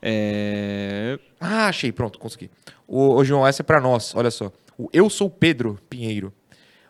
[0.00, 1.18] É...
[1.38, 2.50] Ah, achei, pronto, consegui.
[2.86, 4.50] O, ô, João, essa é pra nós, olha só.
[4.78, 6.32] O Eu Sou Pedro Pinheiro.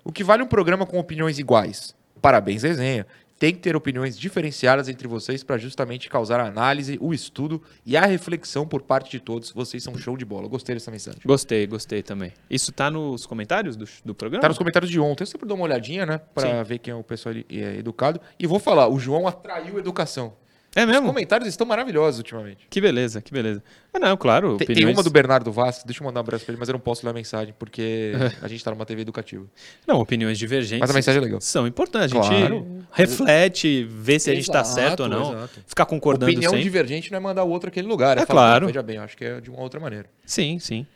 [0.05, 1.95] O que vale um programa com opiniões iguais?
[2.23, 3.07] Parabéns, resenha.
[3.38, 7.97] Tem que ter opiniões diferenciadas entre vocês para justamente causar a análise, o estudo e
[7.97, 9.51] a reflexão por parte de todos.
[9.51, 10.49] Vocês são show de bola.
[10.49, 11.20] Gostei dessa mensagem.
[11.25, 12.33] Gostei, gostei também.
[12.49, 14.40] Isso tá nos comentários do, do programa?
[14.40, 15.25] Tá nos comentários de ontem.
[15.25, 16.18] Eu sempre dou uma olhadinha, né?
[16.33, 18.20] Pra ver quem é o pessoal é educado.
[18.38, 20.35] E vou falar, o João atraiu educação.
[20.77, 21.07] É Os mesmo?
[21.07, 22.67] comentários estão maravilhosos ultimamente.
[22.69, 23.63] Que beleza, que beleza.
[23.93, 24.57] Ah, não, claro.
[24.57, 26.69] Tem, tem opiniões- uma do Bernardo Vasco, deixa eu mandar um abraço pra ele, mas
[26.69, 29.45] eu não posso ler a mensagem, porque a gente tá numa TV educativa.
[29.87, 30.81] Não, opiniões divergentes.
[30.81, 31.41] Mas a mensagem é legal.
[31.41, 32.13] São importantes.
[32.17, 32.67] A gente Claro.
[32.91, 35.33] reflete, vê se a gente tá Exato, certo ou não.
[35.33, 35.61] exato.
[35.67, 36.65] Ficar concordando Opinião sempre.
[36.65, 38.19] divergente não é mandar o outro aquele lugar.
[38.19, 38.65] É, É falar, claro.
[38.65, 40.07] "Ah, Veja bem, acho que é de uma outra maneira.
[40.27, 40.87] Sim, sim.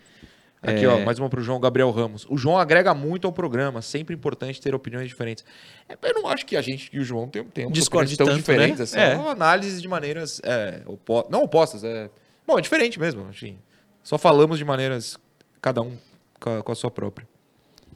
[0.60, 0.88] Aqui, É.
[0.88, 2.26] ó, mais uma pro João Gabriel Ramos.
[2.28, 5.44] O João agrega muito ao programa, sempre importante ter opiniões diferentes.
[5.88, 8.36] É, Eu não acho que a gente e o João tem, tem Discorde tão tanto,
[8.38, 8.78] diferentes.
[8.78, 8.82] né?
[8.84, 8.98] assim.
[8.98, 9.14] É.
[9.16, 11.84] São análises de maneiras é, opo- não opostas.
[11.84, 12.10] É...
[12.46, 13.26] Bom, é diferente mesmo.
[13.28, 13.56] Assim.
[14.02, 15.16] Só falamos de maneiras,
[15.62, 15.96] cada um
[16.40, 17.28] com a, com a sua própria.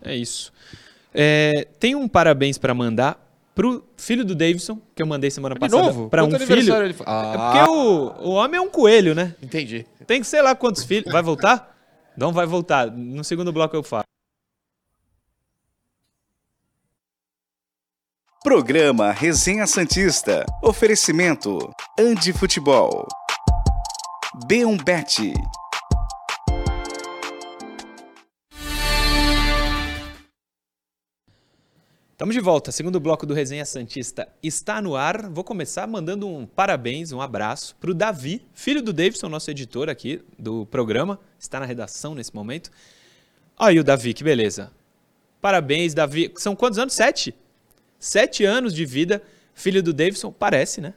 [0.00, 0.52] É isso.
[1.14, 3.18] É, tem um parabéns pra mandar
[3.54, 5.82] pro filho do Davidson, que eu mandei semana De passada.
[5.82, 6.08] novo?
[6.08, 6.52] Pra um Quanto filho.
[6.54, 9.34] aniversário ele fa- É Ah, porque o, o homem é um coelho, né?
[9.42, 9.84] entendi.
[10.06, 11.12] Tem que sei lá quantos filhos.
[11.12, 11.71] Vai voltar?
[12.16, 12.90] Não vai voltar.
[12.90, 14.04] No segundo bloco eu falo.
[18.42, 20.44] Programa Resenha Santista.
[20.62, 21.58] Oferecimento.
[21.98, 23.06] Andi Futebol.
[24.48, 25.32] B1Bet.
[32.12, 32.70] Estamos de volta.
[32.70, 35.28] Segundo bloco do Resenha Santista está no ar.
[35.30, 39.88] Vou começar mandando um parabéns, um abraço para o Davi, filho do Davidson, nosso editor
[39.88, 41.18] aqui do programa.
[41.38, 42.70] Está na redação nesse momento.
[43.58, 44.70] Aí o Davi, que beleza.
[45.40, 46.32] Parabéns, Davi.
[46.36, 46.94] São quantos anos?
[46.94, 47.34] Sete?
[47.98, 49.20] Sete anos de vida.
[49.54, 50.30] Filho do Davidson.
[50.30, 50.94] Parece, né?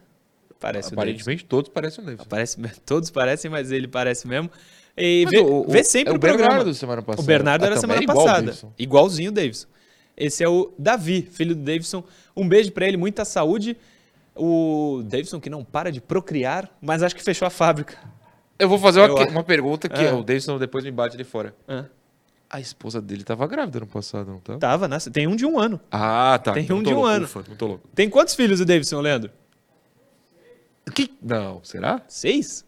[0.60, 2.28] Parece Aparentemente todos parecem o Davidson.
[2.30, 4.50] Parece, todos parecem, mas ele parece mesmo.
[4.96, 6.50] E vê, o- vê sempre é o o programa.
[6.50, 7.22] Bernardo semana passada.
[7.22, 8.54] O Bernardo Ah, era semana é igual passada.
[8.78, 9.68] Igualzinho o Davidson.
[10.18, 12.04] Esse é o Davi, filho do Davidson.
[12.36, 13.76] Um beijo pra ele, muita saúde.
[14.36, 17.98] O Davidson que não para de procriar, mas acho que fechou a fábrica.
[18.60, 20.16] Eu vou fazer uma, uma pergunta que Ah.
[20.16, 21.54] o Davidson depois me bate de fora.
[21.68, 21.86] Ah,
[22.50, 24.58] A esposa dele tava grávida ano passado, não tá?
[24.58, 24.98] tava, né?
[25.12, 25.80] Tem um de um ano.
[25.92, 26.54] Ah, tá.
[26.54, 27.26] Tem um de um louco, ano.
[27.26, 27.44] ufa.
[27.94, 29.32] Tem quantos filhos o Davidson, Leandro?
[30.94, 31.12] Que?
[31.22, 32.02] Não, será?
[32.08, 32.64] Seis?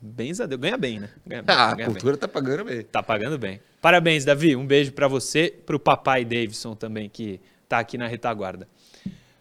[0.00, 0.60] Bens a Deus.
[0.60, 1.08] Ganha bem, né?
[1.26, 1.94] Ganha bem, Ah, a ganha bem.
[1.94, 2.82] cultura tá pagando bem.
[2.82, 3.60] Tá pagando bem.
[3.80, 4.54] Parabéns, Davi.
[4.54, 8.68] Um beijo pra você, pro papai Davidson também, que tá aqui na retaguarda.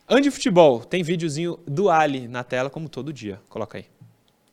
[0.09, 3.39] Andy Futebol, tem videozinho do Ali na tela, como todo dia.
[3.49, 3.85] Coloca aí.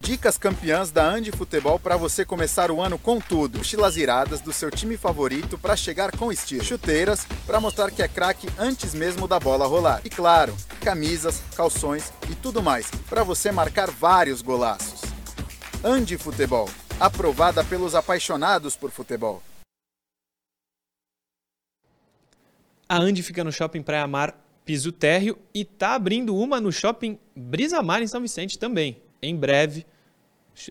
[0.01, 3.57] Dicas campeãs da Andi Futebol para você começar o ano com tudo.
[3.57, 6.63] Mochilas iradas do seu time favorito para chegar com estilo.
[6.63, 10.03] Chuteiras para mostrar que é craque antes mesmo da bola rolar.
[10.05, 15.14] E claro, camisas, calções e tudo mais para você marcar vários golaços.
[15.87, 16.67] Andi Futebol,
[16.99, 19.43] aprovada pelos apaixonados por futebol.
[22.89, 27.19] A Andy fica no Shopping Praia Mar Piso Térreo e tá abrindo uma no Shopping
[27.37, 29.03] Brisa Mar em São Vicente também.
[29.21, 29.85] Em breve,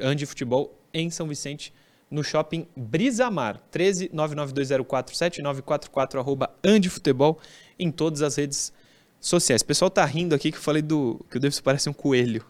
[0.02, 1.72] Andy Futebol em São Vicente
[2.10, 3.60] no Shopping Brisa Mar.
[3.70, 7.40] 13 99204 7944 arroba Andy Futebol
[7.78, 8.74] em todas as redes
[9.20, 9.62] sociais.
[9.62, 12.44] O pessoal tá rindo aqui que eu falei do que o Davis parece um coelho.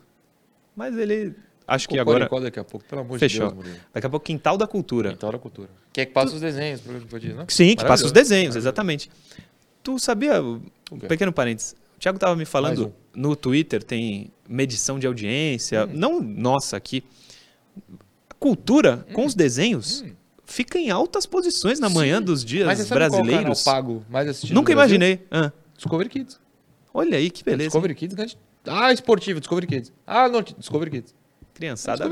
[0.73, 1.35] Mas ele
[1.67, 3.47] acho que agora daqui a pouco, pelo amor fechou.
[3.49, 3.83] de Deus, Murilo.
[3.93, 5.11] Daqui a pouco quintal da cultura.
[5.11, 5.69] Quintal da cultura.
[5.91, 7.45] Que é que passa os desenhos, pro dia, né?
[7.47, 9.09] Sim, que passa os desenhos, exatamente.
[9.81, 10.61] Tu sabia, um
[11.07, 13.19] pequeno parênteses, o Thiago tava me falando, um.
[13.21, 15.89] no Twitter tem medição de audiência, Hum.
[15.93, 17.03] não nossa aqui.
[18.29, 19.13] A cultura Hum.
[19.13, 20.03] com os desenhos
[20.45, 23.63] fica em altas posições na manhã dos dias Mas qual brasileiros.
[23.63, 25.25] canal pago mais assistido Nunca imaginei.
[25.31, 26.39] Ah, Discovery Kids.
[26.93, 27.63] olha aí, que beleza.
[27.63, 27.67] hein?
[27.69, 29.91] Discovery Kids ganha de- Ah, esportivo, Discovery Kids.
[30.07, 31.13] Ah, não, Discovery Kids.
[31.53, 32.05] Criançada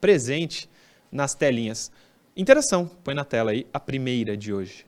[0.00, 0.68] presente
[1.10, 1.90] nas telinhas.
[2.36, 4.84] Interação, põe na tela aí a primeira de hoje.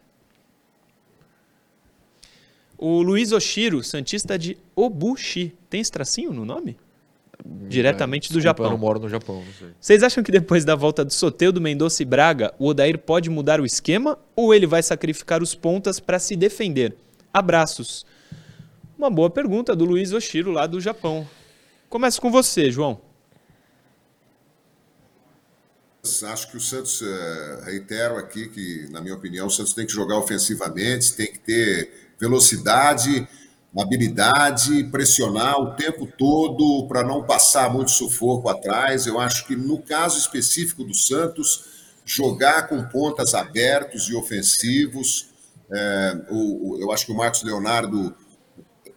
[2.79, 5.55] O Luiz Oshiro, Santista de Obushi.
[5.71, 6.77] Tem esse tracinho no nome?
[7.69, 8.79] Diretamente do Desculpa, Eu não Japão.
[8.79, 9.69] moro no Japão, não sei.
[9.81, 13.61] Vocês acham que depois da volta do Soteudo, Mendonça e Braga, o Odair pode mudar
[13.61, 16.97] o esquema ou ele vai sacrificar os pontas para se defender?
[17.33, 18.05] Abraços.
[18.99, 21.29] Uma boa pergunta do Luiz Oshiro, lá do Japão.
[21.89, 23.01] Começo com você, João.
[26.25, 29.93] Acho que o Santos, eh, reitero aqui que, na minha opinião, o Santos tem que
[29.93, 33.27] jogar ofensivamente, tem que ter velocidade,
[33.77, 39.07] habilidade, pressionar o tempo todo para não passar muito sufoco atrás.
[39.07, 41.65] Eu acho que no caso específico do Santos,
[42.05, 45.29] jogar com pontas abertos e ofensivos.
[45.69, 48.15] eh, o- eu acho que o Marcos Leonardo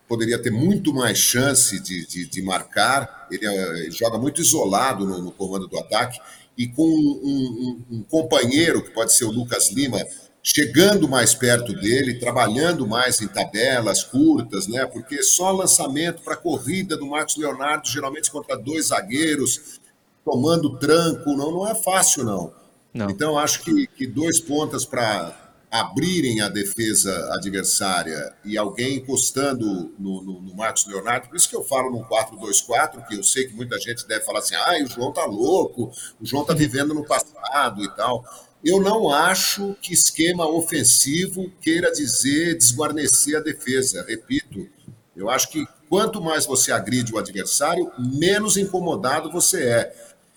[0.07, 3.27] poderia ter muito mais chance de, de, de marcar.
[3.31, 6.19] Ele, eh, ele joga muito isolado no, no comando do ataque
[6.59, 10.05] e com um, um- um companheiro, que pode ser o Lucas Lima,
[10.43, 14.85] chegando mais perto dele, trabalhando mais em tabelas curtas, né?
[14.85, 19.79] Porque só lançamento para corrida do Marcos Leonardo, geralmente contra dois zagueiros,
[20.25, 22.53] tomando tranco, não, não é fácil, não.
[22.93, 23.09] Não.
[23.09, 30.21] Então, acho que, que dois pontas para abrirem a defesa adversária e alguém encostando no,
[30.23, 33.53] no, no Marcos Leonardo, por isso que eu falo no 4-2-4, que eu sei que
[33.53, 37.05] muita gente deve falar assim, ah, o João tá louco, o João tá vivendo no
[37.05, 38.25] passado e tal.
[38.63, 44.67] Eu não acho que esquema ofensivo queira dizer desguarnecer a defesa, repito.
[45.15, 49.95] Eu acho que quanto mais você agride o adversário, menos incomodado você é.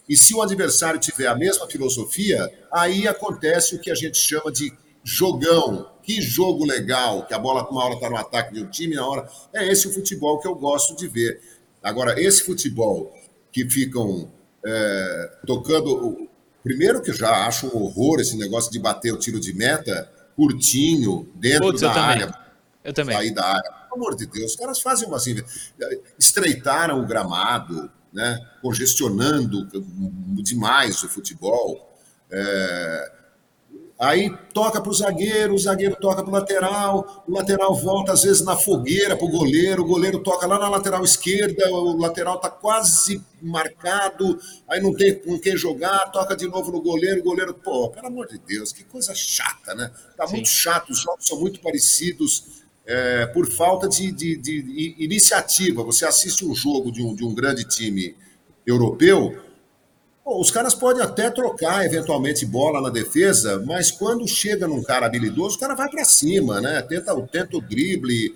[0.09, 4.53] E se o adversário tiver a mesma filosofia, aí acontece o que a gente chama
[4.53, 4.73] de
[5.05, 5.91] jogão.
[6.03, 9.07] Que jogo legal, que a bola uma hora está no ataque de um time, na
[9.07, 9.29] hora.
[9.53, 11.41] É esse o futebol que eu gosto de ver.
[11.81, 13.13] Agora, esse futebol
[13.53, 14.31] que ficam
[14.65, 16.29] é, tocando.
[16.63, 20.09] Primeiro que eu já acho um horror esse negócio de bater o tiro de meta
[20.37, 22.11] curtinho, dentro Putz, eu da também.
[22.11, 22.39] área
[22.85, 23.17] Eu também.
[23.17, 23.71] sair da área.
[23.73, 25.37] Pelo amor de Deus, os caras fazem uma assim,
[26.19, 28.39] estreitaram o gramado, né?
[28.63, 29.69] congestionando
[30.43, 31.93] demais o futebol.
[32.31, 33.13] É,
[34.03, 38.25] Aí toca para o zagueiro, o zagueiro toca para o lateral, o lateral volta às
[38.25, 42.35] vezes na fogueira para o goleiro, o goleiro toca lá na lateral esquerda, o lateral
[42.35, 47.23] está quase marcado, aí não tem com quem jogar, toca de novo no goleiro, o
[47.23, 49.93] goleiro, pô, pelo amor de Deus, que coisa chata, né?
[50.17, 52.61] Tá muito chato, os jogos são muito parecidos.
[52.85, 55.85] É, por falta de, de, de, iniciativa.
[55.85, 58.17] Você assiste um jogo de um, de um grande time
[58.67, 59.41] europeu,
[60.25, 65.07] Bom, os caras podem até trocar eventualmente bola na defesa, mas quando chega num cara
[65.07, 66.81] habilidoso, o cara vai para cima, né?
[66.83, 68.35] Tenta, tenta o drible,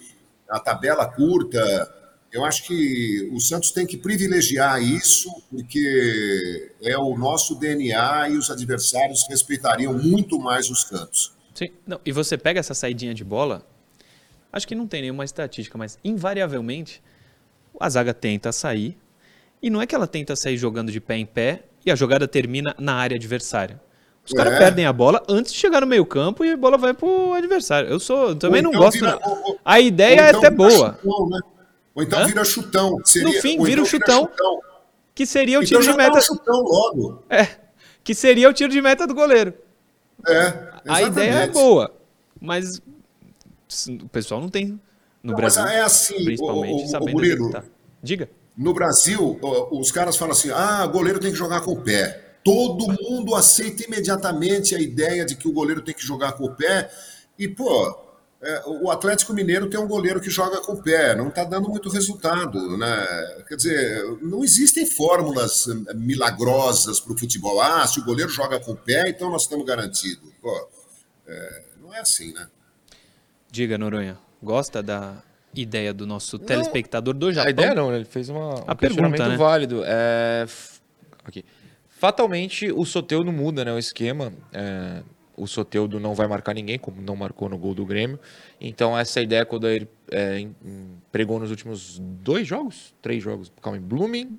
[0.49, 1.95] a tabela curta.
[2.33, 8.37] Eu acho que o Santos tem que privilegiar isso, porque é o nosso DNA e
[8.37, 11.33] os adversários respeitariam muito mais os cantos.
[11.55, 13.65] Sim, não, e você pega essa saidinha de bola,
[14.53, 17.01] acho que não tem nenhuma estatística, mas invariavelmente
[17.79, 18.99] a zaga tenta sair,
[19.63, 22.27] e não é que ela tenta sair jogando de pé em pé e a jogada
[22.27, 23.81] termina na área adversária.
[24.27, 24.59] Os caras é.
[24.59, 27.89] perdem a bola antes de chegar no meio campo e a bola vai pro adversário.
[27.89, 28.99] Eu sou, também não então gosto.
[28.99, 30.99] Vira, ou, a ideia é então até boa.
[31.01, 31.41] Chutão, né?
[31.95, 32.27] Ou então Hã?
[32.27, 33.01] vira chutão.
[33.05, 34.61] Seria, no fim, vira então o chutão, chutão,
[35.15, 36.21] Que seria o então tiro de meta.
[36.21, 37.23] chutão logo.
[37.31, 37.49] É.
[38.03, 39.55] Que seria o tiro de meta do goleiro.
[40.27, 40.33] É.
[40.33, 40.83] Exatamente.
[40.87, 41.95] A ideia é boa.
[42.41, 42.83] Mas
[43.89, 44.81] o pessoal não tem.
[45.23, 45.63] No não, Brasil.
[45.63, 47.63] Mas é assim, principalmente, o, o, sabendo o Murilo, tá.
[48.03, 48.29] Diga.
[48.57, 49.39] No Brasil,
[49.71, 52.39] os caras falam assim: ah, goleiro tem que jogar com o pé.
[52.43, 56.55] Todo mundo aceita imediatamente a ideia de que o goleiro tem que jogar com o
[56.55, 56.91] pé.
[57.39, 58.07] E, pô,
[58.41, 61.69] é, o Atlético Mineiro tem um goleiro que joga com o pé, não está dando
[61.69, 62.79] muito resultado.
[62.79, 63.45] Né?
[63.49, 67.61] Quer dizer, não existem fórmulas eh, milagrosas para o futebol.
[67.61, 70.33] Ah, se o goleiro joga com o pé, então nós estamos garantidos.
[70.41, 70.69] Pô,
[71.27, 72.47] é, não é assim, né?
[73.51, 75.23] Diga, Noronha, gosta da
[75.57, 77.49] ideia do nosso não, telespectador do Japão?
[77.49, 79.37] A ideia não, ele fez uma, a um pergunta, né?
[79.37, 79.83] válido.
[79.85, 80.47] É,
[81.25, 81.45] aqui.
[81.89, 84.33] Fatalmente, o Soteudo muda né, o esquema.
[84.53, 85.03] É,
[85.37, 88.19] o Soteudo não vai marcar ninguém, como não marcou no gol do Grêmio.
[88.61, 90.47] Então, essa ideia, quando ele é,
[91.11, 94.39] pregou nos últimos dois jogos, três jogos, calma aí, Blooming,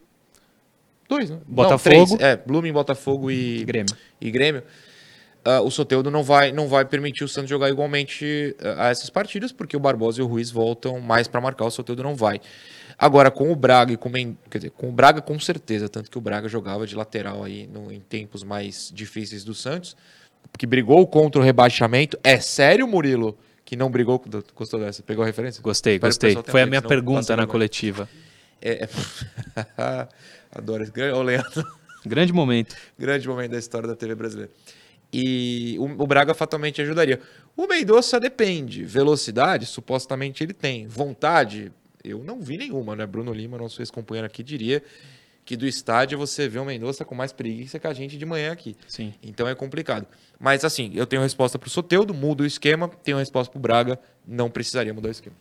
[1.10, 1.40] dois, né?
[1.48, 1.96] Botafogo.
[1.96, 3.96] Não, três, é, Blooming, Botafogo e Grêmio.
[4.20, 4.64] E Grêmio
[5.48, 9.10] uh, o Soteudo não vai, não vai permitir o Santos jogar igualmente uh, a essas
[9.10, 12.42] partidas, porque o Barbosa e o Ruiz voltam mais para marcar, o Soteudo não vai.
[12.98, 16.18] Agora, com o Braga e com, quer dizer, com o Braga com certeza, tanto que
[16.18, 19.96] o Braga jogava de lateral aí no, em tempos mais difíceis do Santos,
[20.58, 22.18] que brigou contra o rebaixamento.
[22.24, 24.22] É sério, Murilo, que não brigou?
[24.56, 25.04] Gostou dessa?
[25.04, 25.62] Pegou a referência?
[25.62, 26.52] Gostei, Espero gostei.
[26.52, 28.10] Foi a minha pergunta na coletiva.
[28.60, 28.90] É, é...
[30.52, 31.68] Adoro esse grande, Leandro.
[32.04, 32.76] Grande momento.
[32.98, 34.52] Grande momento da história da TV brasileira.
[35.12, 37.20] E o, o Braga fatalmente ajudaria.
[37.56, 38.84] O Mendonça depende.
[38.84, 40.88] Velocidade, supostamente ele tem.
[40.88, 41.72] Vontade,
[42.04, 43.06] eu não vi nenhuma, né?
[43.06, 44.84] Bruno Lima, nosso ex-companheiro aqui, diria
[45.48, 48.52] que do estádio você vê o Mendonça com mais preguiça que a gente de manhã
[48.52, 48.76] aqui.
[48.86, 49.14] Sim.
[49.24, 50.06] Então é complicado.
[50.38, 53.62] Mas assim, eu tenho resposta para o Soteudo, mudo o esquema, tenho resposta para o
[53.62, 55.38] Braga, não precisaria mudar o esquema.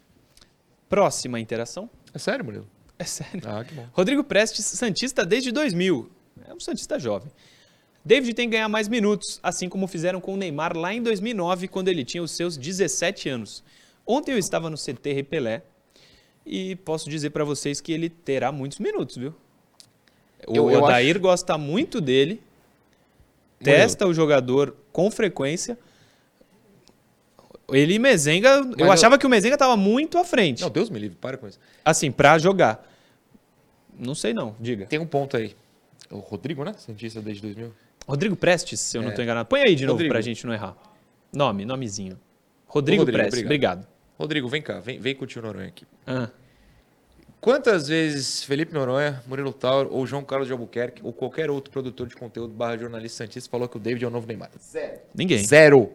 [0.88, 1.90] Próxima interação.
[2.14, 2.68] É sério, Murilo?
[2.96, 3.42] É sério.
[3.44, 3.84] Ah, que bom.
[3.92, 6.08] Rodrigo Prestes, Santista desde 2000.
[6.48, 7.32] É um Santista jovem.
[8.06, 11.66] David tem que ganhar mais minutos, assim como fizeram com o Neymar lá em 2009,
[11.66, 13.64] quando ele tinha os seus 17 anos.
[14.06, 15.62] Ontem eu estava no CT Repelé
[16.46, 19.34] e posso dizer para vocês que ele terá muitos minutos, viu?
[20.46, 21.20] O eu, eu Odair acho...
[21.20, 22.40] gosta muito dele,
[23.58, 25.76] testa o jogador com frequência.
[27.68, 30.62] Ele e Mezenga, Mas eu achava que o Mezenga estava muito à frente.
[30.62, 31.58] Não, Deus me livre, para com isso.
[31.84, 32.88] Assim, para jogar.
[33.98, 34.86] Não sei não, diga.
[34.86, 35.56] Tem um ponto aí.
[36.08, 36.72] O Rodrigo, né?
[36.78, 37.72] Cientista desde 2000.
[38.06, 39.04] Rodrigo Prestes, se eu é.
[39.04, 39.48] não estou enganado.
[39.48, 39.92] Põe aí de Rodrigo.
[39.92, 40.76] novo para a gente não errar.
[41.32, 42.18] Nome, nomezinho.
[42.66, 43.78] Rodrigo, Rodrigo Prestes, obrigado.
[43.78, 43.96] obrigado.
[44.18, 45.84] Rodrigo, vem cá, vem, vem com o tio Noronha aqui.
[46.06, 46.30] Ah.
[47.40, 52.08] Quantas vezes Felipe Noronha, Murilo Tauro ou João Carlos de Albuquerque ou qualquer outro produtor
[52.08, 54.50] de conteúdo barra jornalista santista falou que o David é o novo Neymar?
[54.60, 54.98] Zero.
[55.14, 55.44] Ninguém.
[55.44, 55.92] Zero.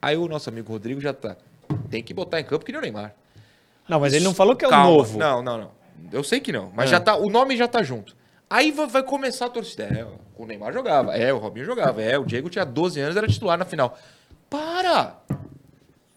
[0.00, 1.36] Aí o nosso amigo Rodrigo já tá.
[1.90, 3.14] Tem que botar em campo que nem o Neymar.
[3.88, 4.90] Não, mas ele não falou que é o Calma.
[4.90, 5.18] novo.
[5.18, 5.70] Não, não, não.
[6.10, 6.72] Eu sei que não.
[6.74, 6.92] Mas é.
[6.92, 7.16] já tá.
[7.16, 8.16] O nome já tá junto.
[8.48, 9.84] Aí vai começar a torcida.
[9.84, 10.06] É,
[10.42, 13.56] o Neymar jogava, é, o Robinho jogava, é, o Diego tinha 12 anos, era titular
[13.56, 13.96] na final.
[14.50, 15.16] Para!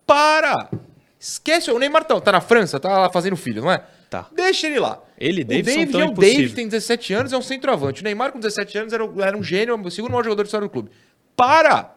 [0.06, 0.70] Para!
[1.20, 3.84] Esquece, o Neymar tá, tá na França, tá lá fazendo filho, não é?
[4.10, 4.28] Tá.
[4.32, 5.02] Deixa ele lá.
[5.18, 8.02] Ele, o Davidson, David, é o David tem 17 anos, é um centroavante.
[8.02, 10.68] O Neymar com 17 anos era, era um gênio, o segundo maior jogador de história
[10.68, 10.92] do clube.
[11.36, 11.96] Para!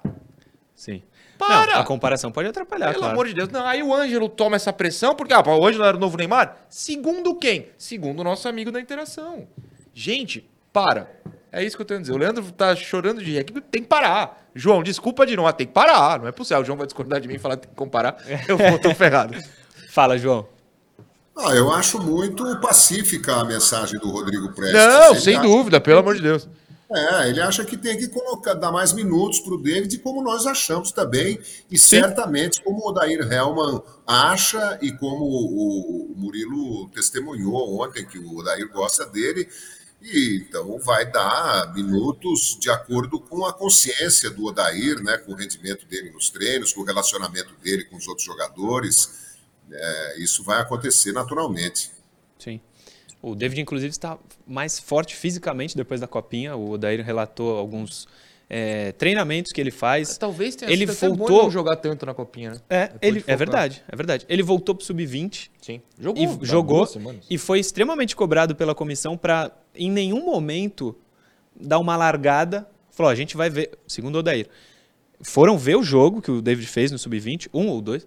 [0.74, 1.02] Sim.
[1.38, 1.74] Para!
[1.74, 3.12] Não, a comparação pode atrapalhar, Pelo claro.
[3.14, 3.48] amor de Deus.
[3.48, 6.56] Não, aí o Ângelo toma essa pressão, porque ah, o Ângelo era o novo Neymar?
[6.68, 7.68] Segundo quem?
[7.78, 9.46] Segundo o nosso amigo da interação.
[9.94, 11.08] Gente, para.
[11.50, 12.12] É isso que eu tenho a dizer.
[12.12, 14.48] O Leandro tá chorando de rir aqui, tem que parar.
[14.54, 16.18] João, desculpa de novo, tem que parar.
[16.18, 16.62] Não é possível.
[16.62, 18.16] O João vai discordar de mim e falar que tem que comparar.
[18.46, 19.34] Eu vou, tô ferrado.
[19.88, 20.46] Fala, João.
[21.36, 24.74] Ah, eu acho muito pacífica a mensagem do Rodrigo Prestes.
[24.74, 26.48] Não, sem dúvida, pelo amor de Deus.
[26.90, 30.46] É, ele acha que tem que colocar, dar mais minutos para o David, como nós
[30.46, 31.38] achamos também,
[31.70, 38.18] e certamente como o Odair Hellman acha e como o, o Murilo testemunhou ontem, que
[38.18, 39.46] o Odair gosta dele,
[40.00, 45.34] e então vai dar minutos de acordo com a consciência do Odair, né, com o
[45.34, 49.38] rendimento dele nos treinos, com o relacionamento dele com os outros jogadores.
[49.70, 51.90] É, isso vai acontecer naturalmente.
[52.38, 52.60] Sim.
[53.20, 56.56] O David, inclusive, está mais forte fisicamente depois da copinha.
[56.56, 58.06] O Odair relatou alguns
[58.48, 60.16] é, treinamentos que ele faz.
[60.16, 61.44] Talvez tenha ele sido voltou...
[61.44, 62.60] não jogar tanto na copinha, né?
[62.68, 64.26] É, Depois ele, é verdade, é verdade.
[64.28, 65.82] Ele voltou pro sub-20 Sim.
[66.00, 66.22] Jogou.
[66.22, 66.88] e jogou
[67.28, 70.96] e foi extremamente cobrado pela comissão para em nenhum momento
[71.54, 72.68] dar uma largada.
[72.90, 74.48] Falou, "Ó, a gente vai ver, segundo o Odair,
[75.20, 78.06] foram ver o jogo que o David fez no sub-20, um ou dois,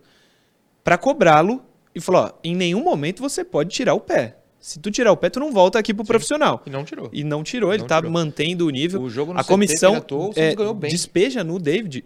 [0.83, 1.63] para cobrá-lo
[1.93, 4.37] e falou, ó, em nenhum momento você pode tirar o pé.
[4.61, 6.61] Se tu tirar o pé, tu não volta aqui pro profissional.
[6.65, 7.09] E não tirou.
[7.11, 8.11] E não tirou, ele Não tá tirou.
[8.11, 9.01] mantendo o nível.
[9.01, 10.91] O jogo no a CT comissão é, Santos ganhou bem.
[10.91, 12.05] despeja no David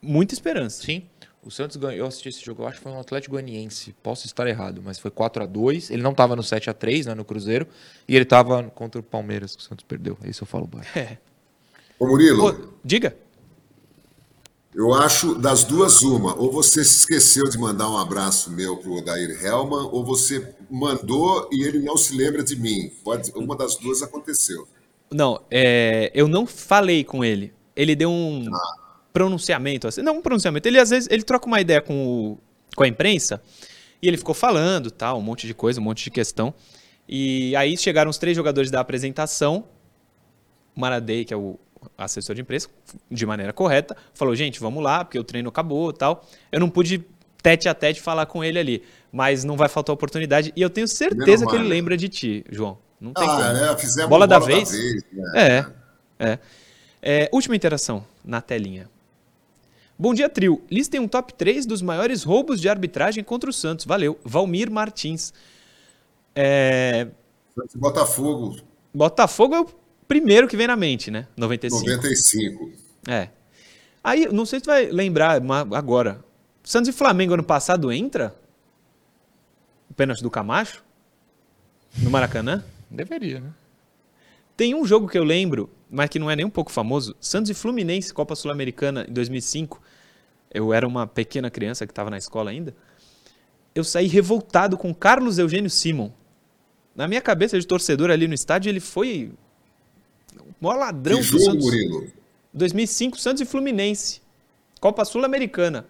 [0.00, 0.82] muita esperança.
[0.82, 1.02] Sim.
[1.44, 3.92] O Santos ganhou, eu assisti esse jogo, eu acho que foi um Atlético Goianiense.
[4.00, 7.06] Posso estar errado, mas foi 4 a 2 Ele não estava no 7 a 3
[7.06, 7.66] né, no Cruzeiro,
[8.06, 10.16] e ele estava contra o Palmeiras, que o Santos perdeu.
[10.22, 10.96] É Isso eu falo baixo.
[10.96, 11.18] É.
[11.98, 13.16] Ô Murilo, Pô, diga.
[14.74, 16.34] Eu acho das duas uma.
[16.38, 21.48] Ou você se esqueceu de mandar um abraço meu pro Odair Hellman, ou você mandou
[21.52, 22.90] e ele não se lembra de mim.
[23.04, 24.66] Pode, uma das duas aconteceu.
[25.10, 27.52] Não, é, eu não falei com ele.
[27.76, 28.76] Ele deu um Ah.
[29.12, 30.66] pronunciamento, assim, não um pronunciamento.
[30.66, 32.38] Ele às vezes ele troca uma ideia com, o-
[32.74, 33.42] com a imprensa
[34.00, 36.54] e ele ficou falando, tal, um monte de coisa, um monte de questão.
[37.06, 39.64] E aí chegaram os três jogadores da apresentação.
[40.74, 41.58] O Maradei, que é o
[41.96, 42.68] assessor de imprensa,
[43.10, 46.24] de maneira correta, falou: gente, vamos lá, porque o treino acabou, tal.
[46.50, 47.04] Eu não pude
[47.42, 50.52] tete a tete falar com ele ali, mas não vai faltar oportunidade.
[50.54, 52.78] E eu tenho certeza que ele lembra de ti, João.
[53.00, 53.52] Não tem Ah, como.
[53.52, 53.76] né?
[53.78, 54.70] Fizemos Bola um da vez?
[55.12, 55.72] né?
[56.20, 56.38] É, é.
[57.02, 58.88] É, Última interação na telinha.
[59.98, 60.62] Bom dia, trio.
[60.70, 63.84] Listem um top 3 dos maiores roubos de arbitragem contra o Santos.
[63.84, 64.18] Valeu.
[64.24, 65.32] Valmir Martins.
[66.34, 67.08] É,
[67.74, 68.56] Botafogo,
[68.94, 69.66] Botafogo é o
[70.12, 71.26] primeiro que vem na mente, né?
[71.36, 71.86] 95.
[71.86, 72.70] 95.
[73.08, 73.28] É.
[74.04, 76.22] Aí, não sei se tu vai lembrar ma- agora.
[76.62, 78.34] Santos e Flamengo ano passado entra?
[79.90, 80.84] O pênalti do Camacho?
[81.98, 82.62] No Maracanã?
[82.90, 83.50] Deveria, né?
[84.54, 87.16] Tem um jogo que eu lembro, mas que não é nem um pouco famoso.
[87.18, 89.80] Santos e Fluminense, Copa Sul-Americana, em 2005.
[90.52, 92.74] Eu era uma pequena criança que estava na escola ainda.
[93.74, 96.10] Eu saí revoltado com Carlos Eugênio Simon.
[96.94, 99.32] Na minha cabeça de torcedor ali no estádio, ele foi
[100.38, 101.64] o maior ladrão Que do jogo, Santos.
[101.64, 102.06] Murilo?
[102.54, 104.20] 2005, Santos e Fluminense.
[104.80, 105.86] Copa Sul-Americana.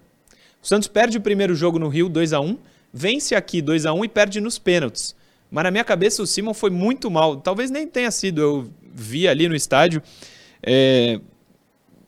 [0.62, 2.56] O Santos perde o primeiro jogo no Rio 2 a 1
[2.92, 5.14] vence aqui 2 a 1 e perde nos pênaltis.
[5.50, 7.36] Mas na minha cabeça o Simon foi muito mal.
[7.36, 8.40] Talvez nem tenha sido.
[8.40, 10.02] Eu vi ali no estádio.
[10.62, 11.20] É,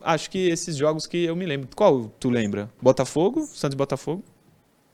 [0.01, 1.67] Acho que esses jogos que eu me lembro.
[1.75, 2.69] Qual tu lembra?
[2.79, 3.41] Botafogo?
[3.47, 4.23] Santos e Botafogo?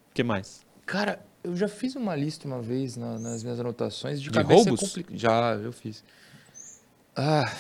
[0.10, 0.62] O que mais?
[0.86, 4.70] Cara, eu já fiz uma lista uma vez na- nas minhas anotações de, De cabeça
[4.70, 4.80] é roubos?
[4.94, 6.02] compli- Já, eu fiz.
[7.16, 7.54] Ah,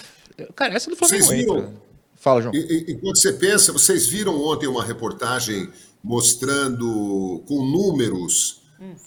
[0.56, 1.58] cara, essa do Flamengo Vocês viram?
[1.58, 1.74] entra.
[2.16, 2.54] Fala, João.
[2.56, 5.70] Enquanto você pensa, vocês viram ontem uma reportagem
[6.04, 8.62] mostrando com números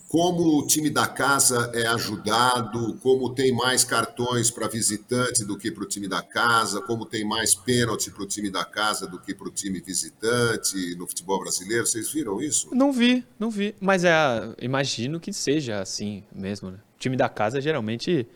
[0.08, 5.70] como o time da casa é ajudado, como tem mais cartões para visitante do que
[5.72, 9.18] para o time da casa, como tem mais pênalti para o time da casa do
[9.18, 11.84] que para o time visitante no futebol brasileiro.
[11.84, 12.72] Vocês viram isso?
[12.72, 13.74] Não vi, não vi.
[13.80, 14.14] Mas é,
[14.60, 16.70] imagino que seja assim mesmo.
[16.70, 16.78] Né?
[16.94, 18.28] O time da casa geralmente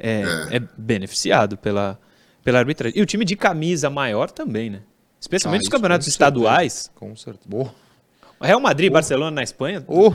[0.00, 1.98] é, é beneficiado pela,
[2.42, 2.98] pela arbitragem.
[2.98, 4.82] E o time de camisa maior também, né?
[5.20, 6.90] Especialmente Ah, os campeonatos com estaduais.
[6.94, 7.70] Com certeza.
[8.40, 10.12] Real Madrid Barcelona na Espanha Oh,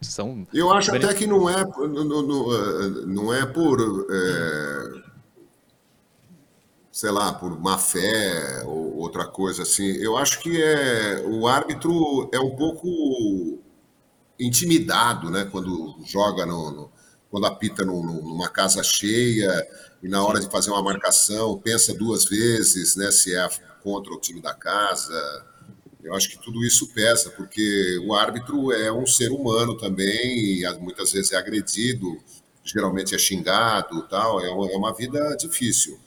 [0.00, 0.46] são.
[0.52, 3.78] Eu acho até que não é, não, não- não é por,
[4.10, 5.02] é,
[6.90, 9.86] sei lá, por má fé ou outra coisa assim.
[9.98, 13.60] Eu acho que é, o árbitro é um pouco
[14.40, 16.90] intimidado, né, quando joga no, no-
[17.32, 19.66] quando apita num- num- numa casa cheia
[20.02, 23.48] e na hora de fazer uma marcação pensa duas vezes, né, se é
[23.82, 25.46] contra o time da casa.
[26.04, 30.78] Eu acho que tudo isso pesa, porque o árbitro é um ser humano também, e
[30.78, 32.18] muitas vezes é agredido,
[32.62, 34.38] geralmente é xingado, tal.
[34.44, 35.98] É uma, é uma vida difícil.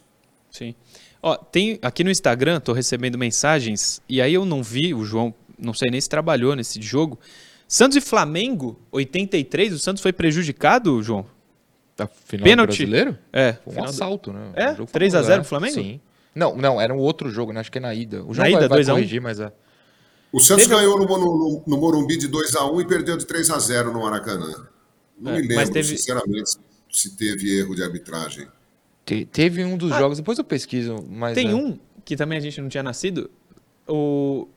[0.51, 0.75] Sim.
[1.23, 5.33] Ó, tem aqui no Instagram, tô recebendo mensagens, e aí eu não vi, o João,
[5.57, 7.17] não sei nem se trabalhou nesse jogo.
[7.75, 11.25] Santos e Flamengo, 83, o Santos foi prejudicado, João?
[11.99, 12.69] a final Pênalti.
[12.85, 13.17] do brasileiro?
[13.33, 13.51] É.
[13.53, 14.51] Foi um final assalto, né?
[14.55, 14.71] É?
[14.71, 15.41] Um jogo 3 a famoso, 0 é.
[15.41, 15.73] pro Flamengo?
[15.73, 15.99] Sim.
[16.33, 17.59] Não, não, era um outro jogo, né?
[17.59, 18.23] Acho que é na ida.
[18.23, 18.95] O Na jogo ida, vai, vai 2 a 1?
[18.95, 19.51] corrigir, mas é.
[20.31, 23.25] O Santos Teve- ganhou no, no- no Morumbi de 2 a 1 e perdeu de
[23.25, 24.67] 3 a 0 no Maracanã.
[25.19, 26.51] Não É, me lembro, teve- sinceramente,
[26.89, 28.47] se teve erro de arbitragem.
[29.05, 31.35] Te- teve um dos jogos, depois eu pesquiso, mas.
[31.35, 31.53] Tem é.
[31.55, 33.29] um que também a gente não tinha nascido.
[33.87, 34.47] O...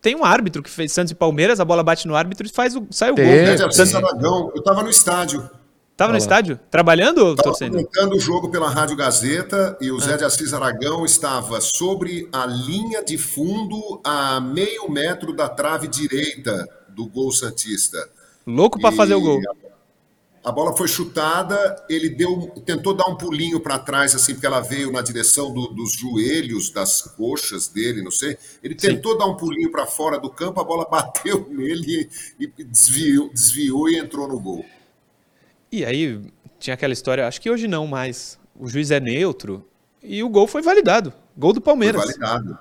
[0.00, 2.76] Tem um árbitro que fez Santos e Palmeiras, a bola bate no árbitro e faz
[2.76, 2.86] o...
[2.90, 3.24] sai o gol.
[3.24, 3.44] Teve.
[3.44, 3.96] Grande É, Assis sim.
[3.96, 5.50] Aragão, eu estava no estádio.
[5.96, 6.60] Tava no estádio?
[6.70, 7.70] Trabalhando ou Estava torcendo?
[7.72, 10.00] comentando o jogo pela Rádio Gazeta e o Ah.
[10.00, 15.88] Zé de Assis Aragão estava sobre a linha de fundo a meio metro da trave
[15.88, 17.98] direita do gol Santista.
[18.46, 19.40] Louco pra E fazer o gol.
[19.40, 19.65] A
[20.52, 24.92] bola foi chutada, ele deu, tentou dar um pulinho para trás, assim, porque ela veio
[24.92, 28.38] na direção do- dos joelhos, das coxas dele, não sei.
[28.62, 32.64] Ele tentou dar um pulinho para fora do campo, a bola bateu nele e, e
[32.64, 34.64] desviou, desviou e entrou no gol.
[35.72, 36.20] E aí
[36.60, 38.38] tinha aquela história, acho que hoje não mais.
[38.58, 39.66] O juiz é neutro
[40.02, 41.12] e o gol foi validado.
[41.36, 42.00] Gol do Foi Palmeiras.
[42.00, 42.58] validado.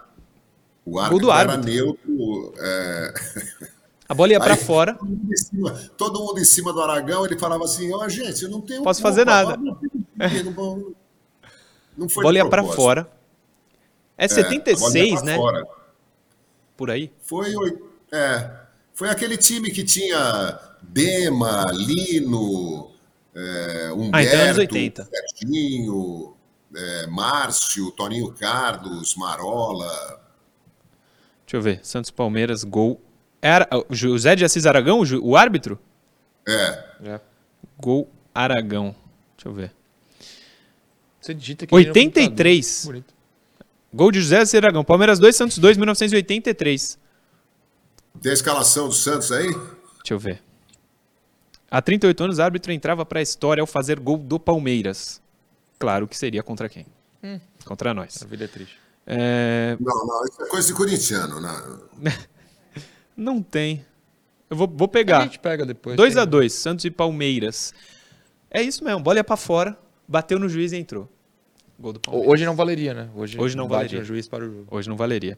[0.84, 1.72] O Gol árbitro do era árbitro.
[1.72, 2.54] neutro.
[2.58, 3.14] é,
[4.08, 4.93] A bola ia pra Aí- fora.
[4.95, 8.43] todo mundo em cima- todo mundo em cima do Aragão, ele falava assim: Ó, gente,
[8.43, 8.84] eu não tenho.
[8.84, 9.58] Posso culpa, fazer nada."
[10.16, 10.93] Não, não,
[11.97, 12.76] não A foi bola ia pra propósito.
[12.82, 13.12] fora.
[14.18, 15.36] É É, a bola ia 76, pra né?
[15.36, 15.68] fora.
[16.78, 17.12] Por aí.
[17.22, 17.84] Foi, oi-
[18.14, 18.49] é,
[18.93, 22.91] foi aquele time que tinha Dema, Lino,
[23.36, 25.10] é, Humberto, Ah, então anos 80.
[25.10, 26.34] Serginho,
[26.74, 30.22] é, Márcio, Toninho Carlos, Marola.
[31.45, 31.80] Deixa eu ver.
[31.84, 33.01] Santos Palmeiras, gol.
[33.42, 35.80] Era o José de Assis Aragão, o, árbitro?
[36.48, 37.20] É, É.
[37.80, 38.96] Gol Aragão.
[39.38, 39.72] Deixa eu ver.
[41.20, 42.66] Você digita aqui no 83.
[42.68, 42.94] computador.
[42.94, 43.14] Bonito.
[43.94, 44.84] Gol de José de Assis Aragão.
[44.84, 47.00] Palmeiras 2, Santos 2, 1983.
[48.22, 49.48] tem a escalação do Santos aí?
[49.52, 50.42] Deixa eu ver.
[51.70, 55.22] Há 38 anos, o árbitro entrava para a história ao fazer gol do Palmeiras.
[55.78, 56.86] Claro que seria contra quem?
[57.66, 58.22] Contra nós.
[58.22, 58.78] A vida é triste.
[59.08, 61.42] É, Não, não, isso é coisa de corintiano.
[61.42, 61.82] Não.
[63.16, 63.86] Não tem.
[64.49, 65.22] Eu vou, vou A pegar.
[65.24, 65.95] gente pega depois.
[65.97, 67.74] 2 tem- a 2 Santos e Palmeiras.
[68.51, 68.99] É isso mesmo.
[69.01, 71.09] Bola ia pra fora, bateu no juiz e entrou.
[71.80, 72.32] Gol do Palmeiras.
[72.32, 73.09] Hoje não valeria, né?
[73.16, 73.99] Hoje, Hoje não valeria.
[73.99, 74.68] no juiz para o jogo.
[74.72, 75.38] Hoje não valeria.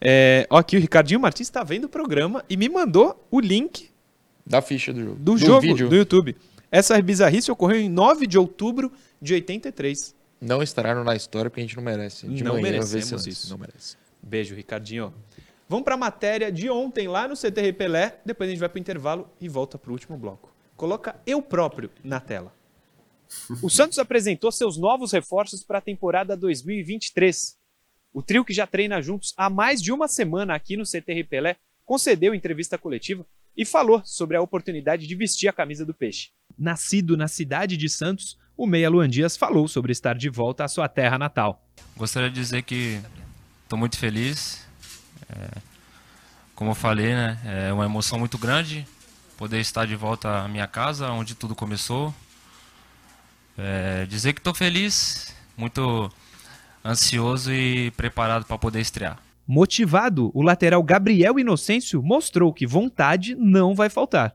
[0.00, 3.88] É, ó, aqui o Ricardinho Martins está vendo o programa e me mandou o link
[4.46, 5.16] Da ficha do jogo.
[5.18, 5.88] do, jogo vídeo.
[5.88, 6.36] do YouTube.
[6.70, 10.14] Essa bizarrice ocorreu em 9 de outubro de 83.
[10.40, 12.26] Não estará no na história porque a gente não merece.
[12.28, 13.48] De Não manhã, merecemos isso.
[13.50, 13.96] Não merece.
[14.22, 15.14] Beijo, Ricardinho.
[15.68, 18.20] Vamos para a matéria de ontem lá no CTR Pelé.
[18.24, 20.54] Depois a gente vai para o intervalo e volta para o último bloco.
[20.76, 22.54] Coloca eu próprio na tela.
[23.60, 27.58] O Santos apresentou seus novos reforços para a temporada 2023.
[28.12, 31.56] O trio que já treina juntos há mais de uma semana aqui no CTR Pelé
[31.84, 36.30] concedeu entrevista coletiva e falou sobre a oportunidade de vestir a camisa do Peixe.
[36.56, 40.68] Nascido na cidade de Santos, o Meia Luan Dias falou sobre estar de volta à
[40.68, 41.66] sua terra natal.
[41.96, 43.00] Gostaria de dizer que
[43.64, 44.65] estou muito feliz.
[45.30, 45.58] É,
[46.54, 48.86] como eu falei, né, é uma emoção muito grande
[49.36, 52.14] poder estar de volta à minha casa, onde tudo começou.
[53.58, 56.10] É, dizer que estou feliz, muito
[56.84, 59.18] ansioso e preparado para poder estrear.
[59.46, 64.34] Motivado, o lateral Gabriel Inocêncio mostrou que vontade não vai faltar.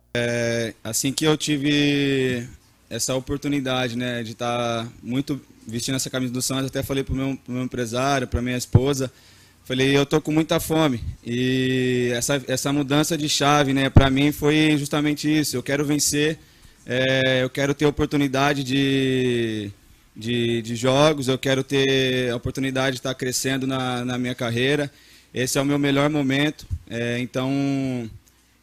[0.84, 2.48] assim que eu tive
[2.90, 7.38] essa oportunidade, né, de estar muito vestindo essa camisa do Santos, até falei pro meu,
[7.38, 9.12] pro meu empresário, para minha esposa,
[9.72, 11.02] falei, eu tô com muita fome.
[11.26, 15.56] E essa, essa mudança de chave, né, para mim foi justamente isso.
[15.56, 16.38] Eu quero vencer,
[16.86, 19.72] é, eu quero ter oportunidade de,
[20.14, 24.92] de, de jogos, eu quero ter a oportunidade de estar crescendo na, na minha carreira.
[25.34, 26.68] Esse é o meu melhor momento.
[26.90, 27.50] É, então,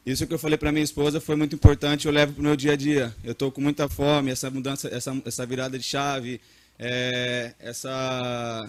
[0.04, 2.54] isso que eu falei para minha esposa foi muito importante, eu levo para o meu
[2.54, 3.14] dia a dia.
[3.24, 6.38] Eu estou com muita fome, essa mudança, essa, essa virada de chave,
[6.78, 8.68] é, essa,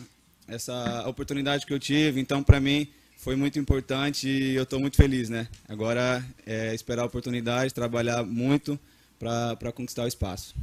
[0.50, 2.20] essa oportunidade que eu tive.
[2.20, 2.88] Então, para mim,
[3.18, 5.48] foi muito importante e eu estou muito feliz, né?
[5.68, 8.80] Agora é esperar a oportunidade, trabalhar muito
[9.20, 10.56] para conquistar o espaço.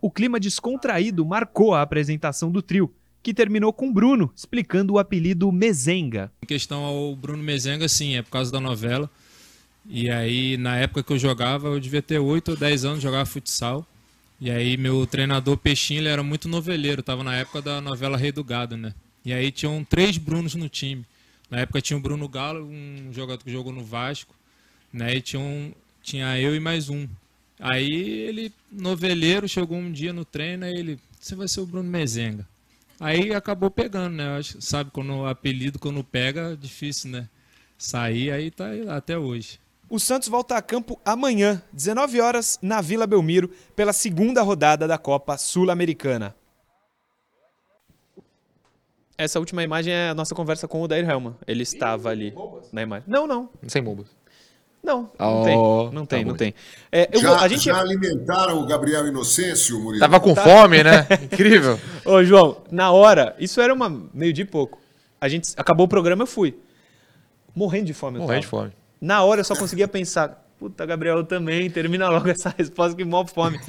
[0.00, 5.52] O clima descontraído marcou a apresentação do trio, que terminou com Bruno explicando o apelido
[5.52, 6.32] Mezenga.
[6.42, 9.10] Em questão ao Bruno Mezenga, sim, é por causa da novela.
[9.86, 13.26] E aí, na época que eu jogava, eu devia ter 8 ou 10 anos, jogava
[13.26, 13.86] futsal.
[14.40, 18.32] E aí, meu treinador Peixinho, ele era muito noveleiro, tava na época da novela Rei
[18.32, 18.94] do Gado, né?
[19.24, 21.04] E aí, tinham três Brunos no time.
[21.50, 24.34] Na época tinha o Bruno Galo, um jogador que jogou no Vasco,
[24.92, 25.16] né?
[25.16, 27.08] E tinha, um, tinha eu e mais um.
[27.58, 31.90] Aí, ele, noveleiro, chegou um dia no treino, aí ele, você vai ser o Bruno
[31.90, 32.48] Mezenga.
[33.00, 34.40] Aí acabou pegando, né?
[34.60, 37.28] Sabe, quando o apelido, quando pega, é difícil, né?
[37.76, 39.58] Sair, aí tá aí até hoje.
[39.88, 44.96] O Santos volta a campo amanhã, 19 horas, na Vila Belmiro, pela segunda rodada da
[44.96, 46.36] Copa Sul-Americana.
[49.22, 51.34] Essa última imagem é a nossa conversa com o Dair Helman.
[51.46, 52.32] Ele estava ali
[52.72, 53.04] na imagem.
[53.06, 53.50] Não, não.
[53.68, 54.06] Sem bobas.
[54.82, 55.56] Não, não Oh, tem.
[55.92, 56.30] Não tá tem, bom.
[56.30, 56.54] não tem.
[56.90, 60.00] É, eu Já, a gente já alimentaram o Gabriel Inocêncio, Murilo?
[60.00, 61.06] Tava com fome, né?
[61.22, 61.78] Incrível.
[62.02, 64.78] Ô, João, na hora, isso era uma meio de pouco.
[65.20, 66.56] A gente acabou o programa, eu fui.
[67.54, 68.18] Morrendo de fome.
[68.18, 68.72] Morrendo de fome.
[68.98, 73.04] Na hora eu só conseguia pensar, puta, Gabriel, eu também, termina logo essa resposta que
[73.04, 73.60] mó fome.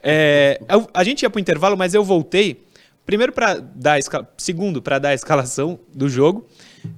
[0.00, 2.64] É, eu- a gente ia pro intervalo, mas eu voltei.
[3.04, 3.98] Primeiro para dar
[4.38, 6.46] segundo para dar a escalação do jogo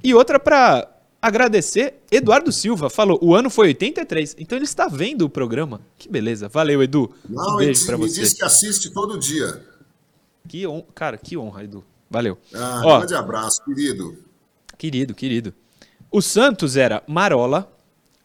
[0.02, 0.88] e outra para
[1.20, 2.90] agradecer Eduardo Silva.
[2.90, 5.80] Falou, o ano foi 83, então ele está vendo o programa.
[5.96, 6.48] Que beleza.
[6.48, 7.11] Valeu, Edu.
[7.28, 8.20] Não, um ele beijo disse- para você.
[8.20, 9.64] disse que assiste todo dia.
[10.46, 10.82] Que hon...
[10.94, 11.82] Cara, que honra, Edu.
[12.11, 12.36] Valeu.
[12.55, 14.18] Ah, Ó, grande abraço, querido.
[14.76, 15.55] Querido, querido.
[16.11, 17.72] O Santos era Marola,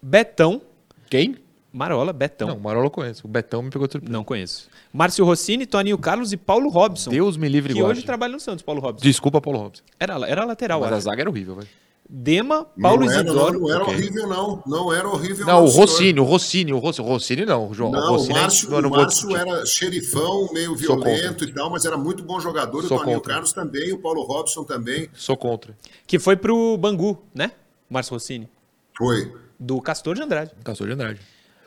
[0.02, 0.62] Betão.
[1.10, 1.38] Quem?
[1.72, 2.48] Marola, Betão.
[2.48, 3.26] Não, o Marola eu conheço.
[3.26, 4.10] O Betão me pegou tudo.
[4.12, 4.68] Não conheço.
[4.92, 7.12] Márcio Rossini, Toninho Carlos e Paulo Robson.
[7.12, 9.04] Deus me livre e que hoje trabalha no Santos, Paulo Robson.
[9.04, 9.84] Desculpa, Paulo Robson.
[10.00, 11.04] Era, era lateral, Mas a acho.
[11.06, 11.68] zaga era horrível, velho.
[12.12, 13.54] Dema, Paulo não era, Isidoro.
[13.54, 13.94] não, não era ok.
[13.94, 14.64] horrível, não.
[14.66, 15.82] Não era horrível, Não, o senhor.
[15.82, 17.92] Rossini, o Rossini, o Rossini, o Rossini não, João.
[17.92, 21.70] Não, o o Rossini Márcio, eu não o Márcio era xerifão, meio violento e tal,
[21.70, 22.82] mas era muito bom jogador.
[22.82, 23.34] Sou o Toninho contra.
[23.34, 25.08] Carlos também, o Paulo Robson também.
[25.14, 25.78] Sou contra.
[26.08, 27.52] Que foi pro Bangu, né?
[27.88, 28.50] Márcio Rossini.
[28.98, 29.32] Foi.
[29.60, 30.52] Do Castor de Andrade.
[30.64, 31.20] Castor de Andrade.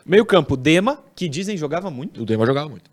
[0.05, 2.21] Meio campo, Dema, que dizem jogava muito.
[2.21, 2.89] O Dema jogava muito.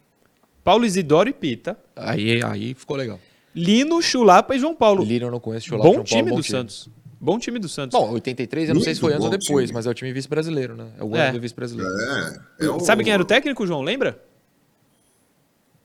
[0.62, 1.76] Paulo Isidoro e Pita.
[1.96, 3.18] Aí, aí ficou legal.
[3.54, 5.02] Lino, Chulapa e João Paulo.
[5.02, 6.58] Lira eu não conheço, Chulapa, bom João Paulo, time bom do time.
[6.58, 6.88] Santos.
[7.22, 7.98] Bom time do Santos.
[7.98, 9.74] Bom, 83 eu não sei se foi antes ou bom depois, time.
[9.74, 10.86] mas é o time vice-brasileiro, né?
[10.98, 11.32] É o ano É.
[11.32, 11.90] do vice-brasileiro.
[12.61, 13.82] É, é o- Sabe quem era o técnico, João?
[13.82, 14.22] Lembra?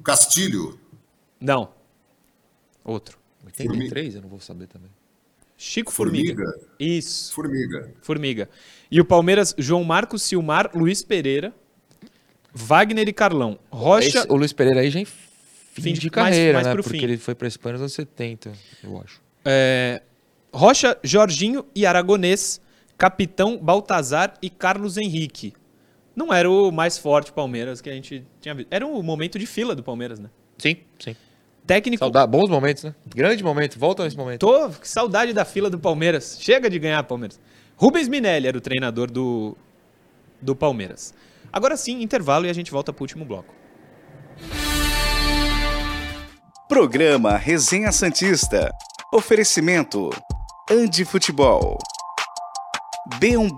[0.03, 0.79] Castilho.
[1.39, 1.69] Não.
[2.83, 3.17] Outro.
[3.45, 4.89] 83 eu não vou saber também.
[5.57, 6.43] Chico Formiga.
[6.43, 6.67] Formiga.
[6.79, 7.91] Isso, Formiga.
[8.01, 8.49] Formiga.
[8.91, 11.53] E o Palmeiras, João Marcos, Silmar, Luiz Pereira,
[12.53, 13.59] Wagner e Carlão.
[13.71, 14.07] Rocha.
[14.07, 16.73] Esse- o Luiz Pereira aí já em fim, Fim de- de mais- carreira, mais né?
[16.73, 17.03] pro Porque fim.
[17.03, 18.51] ele foi pra Espanha nos anos 70,
[18.83, 19.21] eu acho.
[19.43, 20.01] é,
[20.53, 22.61] Rocha, Jorginho e Aragonês.
[22.97, 25.51] Capitão Baltazar e Carlos Henrique.
[26.15, 28.69] Não era o mais forte Palmeiras que a gente tinha visto.
[28.71, 30.29] Era um momento de fila do Palmeiras, né?
[30.57, 31.13] Sim, sim.
[31.65, 32.03] Técnico.
[32.03, 32.93] Saudade, bons momentos, né?
[33.07, 34.41] Grande momento, volta nesse momento.
[34.41, 36.37] Tô que saudade da fila do Palmeiras.
[36.39, 37.39] Chega de ganhar, Palmeiras.
[37.75, 39.57] Rubens Minelli era o treinador do,
[40.41, 41.13] do Palmeiras.
[41.51, 43.53] Agora sim, intervalo e a gente volta pro último bloco.
[46.67, 48.71] Programa Resenha Santista.
[49.11, 50.09] Oferecimento.
[50.69, 51.77] Andi Futebol.
[53.19, 53.55] B1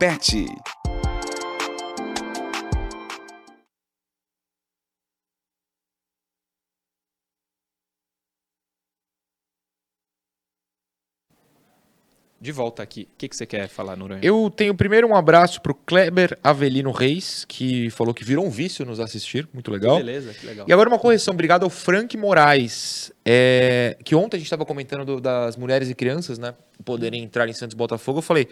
[12.40, 13.08] De volta aqui.
[13.14, 14.20] O que, que você quer falar, Noronha?
[14.22, 18.86] Eu tenho primeiro um abraço pro Kleber Avelino Reis, que falou que virou um vício
[18.86, 19.50] nos assistir.
[19.52, 19.98] Muito legal.
[19.98, 20.68] Beleza, que legal.
[20.70, 25.04] E agora uma correção, obrigado ao Frank Moraes, é, que ontem a gente estava comentando
[25.04, 26.54] do- das mulheres e crianças, né,
[26.86, 28.48] poderem entrar em Santos Botafogo, eu falei,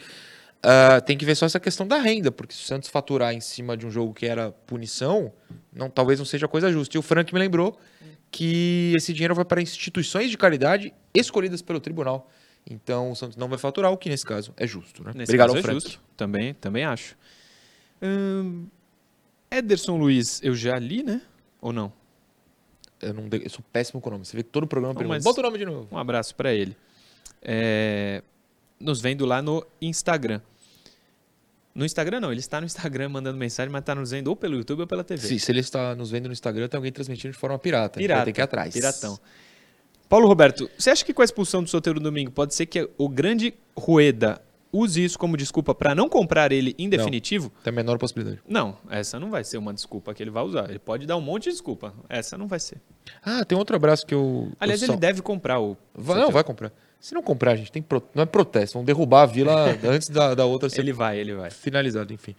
[0.63, 3.39] ah, tem que ver só essa questão da renda, porque se o Santos faturar em
[3.39, 5.31] cima de um jogo que era punição,
[5.71, 6.97] não, talvez não seja coisa justa.
[6.97, 7.77] E o Frank me lembrou
[8.31, 12.31] que esse dinheiro vai para instituições de caridade escolhidas pelo tribunal.
[12.69, 15.11] Então o Santos não vai faturar, o que nesse caso é justo, né?
[15.13, 15.79] Nesse obrigado caso ao é Frank.
[15.81, 16.01] justo.
[16.17, 17.15] Também, também acho.
[18.01, 18.65] Hum,
[19.51, 21.21] Ederson Luiz, eu já li, né?
[21.61, 21.93] Ou não?
[23.01, 24.25] Eu, não, eu sou péssimo com o nome.
[24.25, 25.87] Você vê que todo o programa Não, pergunta, bota o nome de novo.
[25.91, 26.75] Um abraço pra ele.
[27.41, 28.23] É,
[28.79, 30.41] Nos vendo lá no Instagram.
[31.73, 34.55] No Instagram não, ele está no Instagram mandando mensagem, mas está nos vendo ou pelo
[34.55, 35.27] YouTube ou pela TV.
[35.27, 37.99] Se, se ele está nos vendo no Instagram, tem alguém transmitindo de forma pirata.
[37.99, 38.19] Pirata.
[38.19, 38.73] Vai ter que ir atrás.
[38.73, 39.19] Piratão.
[40.09, 43.09] Paulo Roberto, você acha que com a expulsão do Soteiro Domingo pode ser que o
[43.09, 44.41] grande Rueda
[44.71, 47.51] use isso como desculpa para não comprar ele em definitivo?
[47.63, 48.41] Tem a menor possibilidade.
[48.47, 48.77] Não.
[48.89, 50.69] essa não vai ser uma desculpa que ele vai usar.
[50.69, 51.93] Ele pode dar um monte de desculpa.
[52.09, 52.77] Essa não vai ser.
[53.23, 54.51] Ah, tem outro abraço que eu.
[54.59, 55.77] Aliás, eu ele só- deve comprar o.
[55.93, 56.71] Vai- não, vai comprar.
[56.99, 58.73] Se não comprar, gente, tem pro- não é protesto.
[58.77, 61.51] Vão derrubar a vila antes da, da outra ser Ele vai, ele vai.
[61.51, 62.35] finalizada, enfim.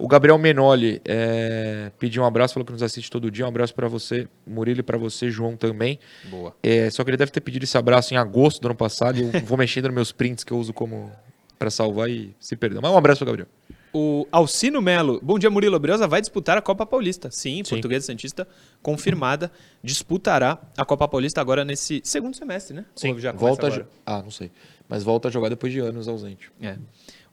[0.00, 3.44] O Gabriel Menoli é, pediu um abraço, falou que nos assiste todo dia.
[3.44, 5.98] Um abraço pra você, Murilo, e pra você, João, também.
[6.30, 6.54] Boa.
[6.62, 9.18] É, só que ele deve ter pedido esse abraço em agosto do ano passado.
[9.18, 11.12] E eu vou mexendo nos meus prints que eu uso como
[11.58, 12.80] pra salvar e se perdeu.
[12.80, 13.46] Mas um abraço pro Gabriel.
[13.92, 15.20] O Alcino Melo.
[15.20, 17.30] Bom dia, Murilo Briosa vai disputar a Copa Paulista.
[17.30, 18.46] Sim, Portuguesa Santista
[18.80, 19.50] confirmada.
[19.82, 22.84] Disputará a Copa Paulista agora nesse segundo semestre, né?
[23.04, 24.50] Ou já volta a Ah, não sei.
[24.88, 26.50] Mas volta a jogar depois de anos ausente.
[26.62, 26.76] É.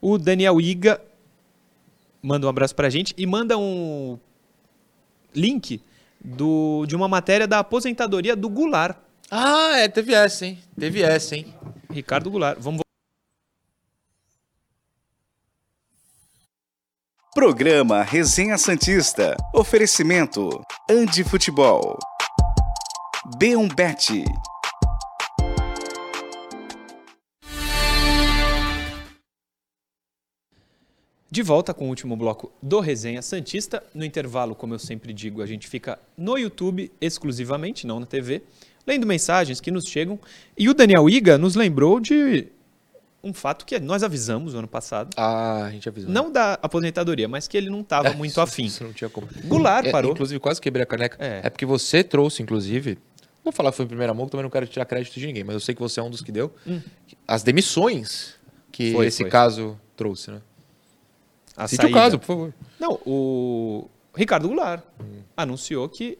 [0.01, 0.99] O Daniel Iga
[2.21, 4.17] manda um abraço pra gente e manda um
[5.33, 5.81] link
[6.23, 8.97] do, de uma matéria da aposentadoria do Goulart.
[9.29, 10.57] Ah, é, teve essa, hein?
[10.79, 11.53] Teve essa, hein?
[11.89, 12.57] Ricardo Goulart.
[12.59, 12.81] Vamos
[17.37, 19.37] Programa Resenha Santista.
[19.53, 20.49] Oferecimento.
[20.89, 21.99] Andi Futebol.
[23.39, 23.75] B1
[31.29, 33.83] De volta com o último bloco do Resenha Santista.
[33.93, 38.43] No intervalo, como eu sempre digo, a gente fica no YouTube exclusivamente, não na TV,
[38.85, 40.17] lendo mensagens que nos chegam.
[40.57, 42.47] E o Daniel Iga nos lembrou de
[43.21, 45.09] um fato que nós avisamos no ano passado.
[45.17, 46.09] Ah, a gente avisou.
[46.09, 48.65] Não da aposentadoria, mas que ele não estava muito Isso- afim.
[48.65, 49.27] Isso não tinha como.
[49.45, 50.11] Goulart É, parou.
[50.13, 51.17] Inclusive, quase quebrei a caneca.
[51.19, 51.41] É.
[51.43, 51.49] É.
[51.49, 52.97] porque você trouxe, inclusive.
[53.43, 55.43] Vou falar que foi em primeira mão, que também não quero tirar crédito de ninguém,
[55.43, 56.53] mas eu sei que você é um dos que deu.
[57.27, 58.35] As demissões
[58.71, 58.93] que Hum.
[58.93, 59.29] Foi, esse foi.
[59.29, 60.41] caso trouxe, né?
[61.57, 61.99] A Cite o saída.
[61.99, 62.53] caso, por favor.
[62.79, 64.83] Não, o Ricardo Goulart
[65.35, 66.17] anunciou que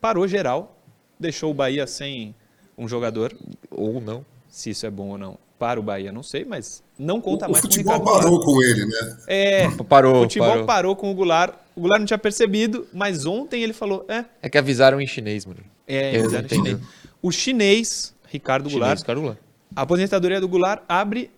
[0.00, 0.78] parou geral,
[1.18, 2.34] deixou o Bahia sem
[2.78, 3.36] um jogador.
[3.70, 4.24] Ou não.
[4.48, 7.46] Se isso é bom ou não, para o Bahia, não sei, mas não O, conta
[7.46, 8.22] o mais com o futebol Ricardo Goulart.
[8.24, 9.16] parou com ele, né?
[9.26, 10.64] É, Parou, o futebol parou.
[10.66, 11.54] parou com o Goulart.
[11.74, 15.44] O Goulart não tinha percebido, mas ontem ele falou: é, É que avisaram em chinês,
[15.44, 15.60] mano.
[15.86, 16.64] é, Eu exato, entendo.
[16.66, 16.80] chinês.
[17.20, 19.38] O chinês, Ricardo Goulart, Chinês, Goulart.
[19.74, 21.30] a aposentadoria do Goulart abre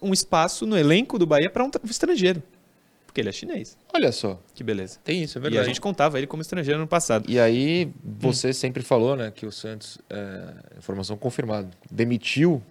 [0.00, 2.42] um espaço no elenco do Bahia para um tra- estrangeiro.
[3.08, 3.76] Porque ele é chinês.
[3.94, 4.98] Olha só, Que beleza.
[5.02, 5.62] tem isso, é E verdade.
[5.64, 7.24] a gente contava ele como estrangeiro no passado.
[7.28, 10.44] E aí, você sempre falou, né, que o Santos, é,
[10.76, 12.62] informação confirmada, demitiu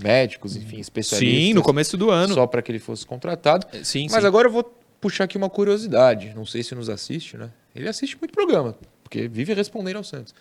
[0.00, 1.44] médicos, enfim, especialistas.
[1.46, 2.34] Sim, no começo do ano.
[2.34, 3.66] Só para que ele fosse contratado.
[3.82, 4.26] Sim, Mas sim.
[4.26, 4.64] agora eu vou
[5.00, 6.34] puxar aqui uma curiosidade.
[6.36, 7.50] Não sei se nos assiste, né?
[7.74, 10.32] Ele assiste muito programa, porque vive respondendo ao Santos.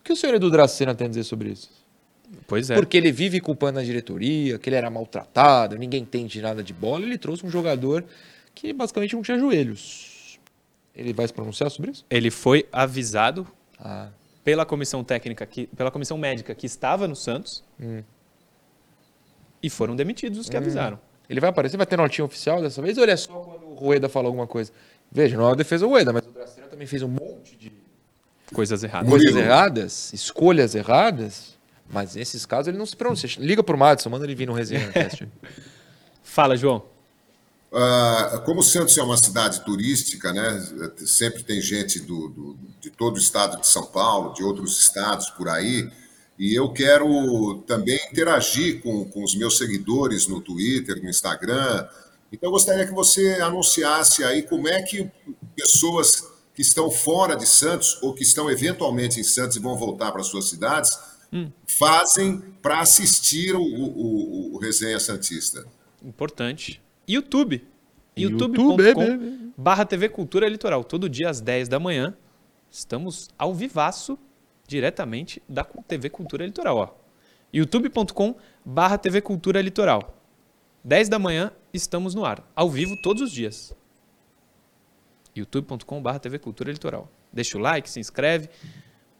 [0.00, 1.70] O que o senhor Edu Dracena tem a dizer sobre isso?
[2.46, 2.74] Pois é.
[2.74, 7.04] Porque ele vive culpando a diretoria, que ele era maltratado, ninguém entende nada de bola.
[7.04, 8.04] Ele trouxe um jogador
[8.54, 10.38] que basicamente não tinha joelhos.
[10.94, 12.04] Ele vai se pronunciar sobre isso?
[12.10, 13.46] Ele foi avisado
[13.78, 14.08] Ah,
[14.44, 17.64] pela comissão técnica, que, pela comissão médica que estava no Santos.
[17.80, 18.02] Hum.
[19.62, 20.98] E foram demitidos os que avisaram.
[21.30, 23.74] Ele vai aparecer, vai ter notinha oficial dessa vez ou ele é só quando o
[23.74, 24.72] Rueda fala alguma coisa?
[25.10, 27.72] Veja, não é uma defesa do Rueda, mas o Dracena também fez um monte de
[28.52, 29.08] Coisas erradas.
[29.08, 33.30] Coisas erradas, escolhas erradas, mas nesses casos ele não se pronuncia.
[33.38, 35.26] Liga pro Madison, manda ele vir no resenha teste.
[36.22, 36.84] Fala, João.
[37.74, 40.92] Ah, como Santos é uma cidade turística, né?
[41.06, 45.30] Sempre tem gente do, do- de todo o estado de São Paulo, de outros estados
[45.30, 45.90] por aí.
[46.38, 51.86] E eu quero também interagir com, com os meus seguidores no Twitter, no Instagram.
[52.32, 55.08] Então, eu gostaria que você anunciasse aí como é que
[55.54, 60.12] pessoas que estão fora de Santos ou que estão eventualmente em Santos e vão voltar
[60.12, 60.98] para suas cidades
[61.66, 65.64] fazem para assistir o, o, o Resenha Santista.
[66.04, 66.82] Importante.
[67.08, 67.66] YouTube.
[68.16, 70.84] YouTube, youtube.com barra TV Cultura Litoral.
[70.84, 72.14] Todo dia às 10 da manhã.
[72.70, 74.18] Estamos ao vivaço,
[74.66, 76.76] diretamente da TV Cultura Litoral.
[76.76, 76.88] Ó.
[77.52, 78.34] youtube.com
[78.64, 80.18] barra TV Cultura Litoral.
[80.84, 82.42] 10 da manhã, estamos no ar.
[82.56, 83.74] Ao vivo todos os dias.
[85.34, 87.08] youtube.com barra TV Cultura Litoral.
[87.32, 88.48] Deixa o like, se inscreve.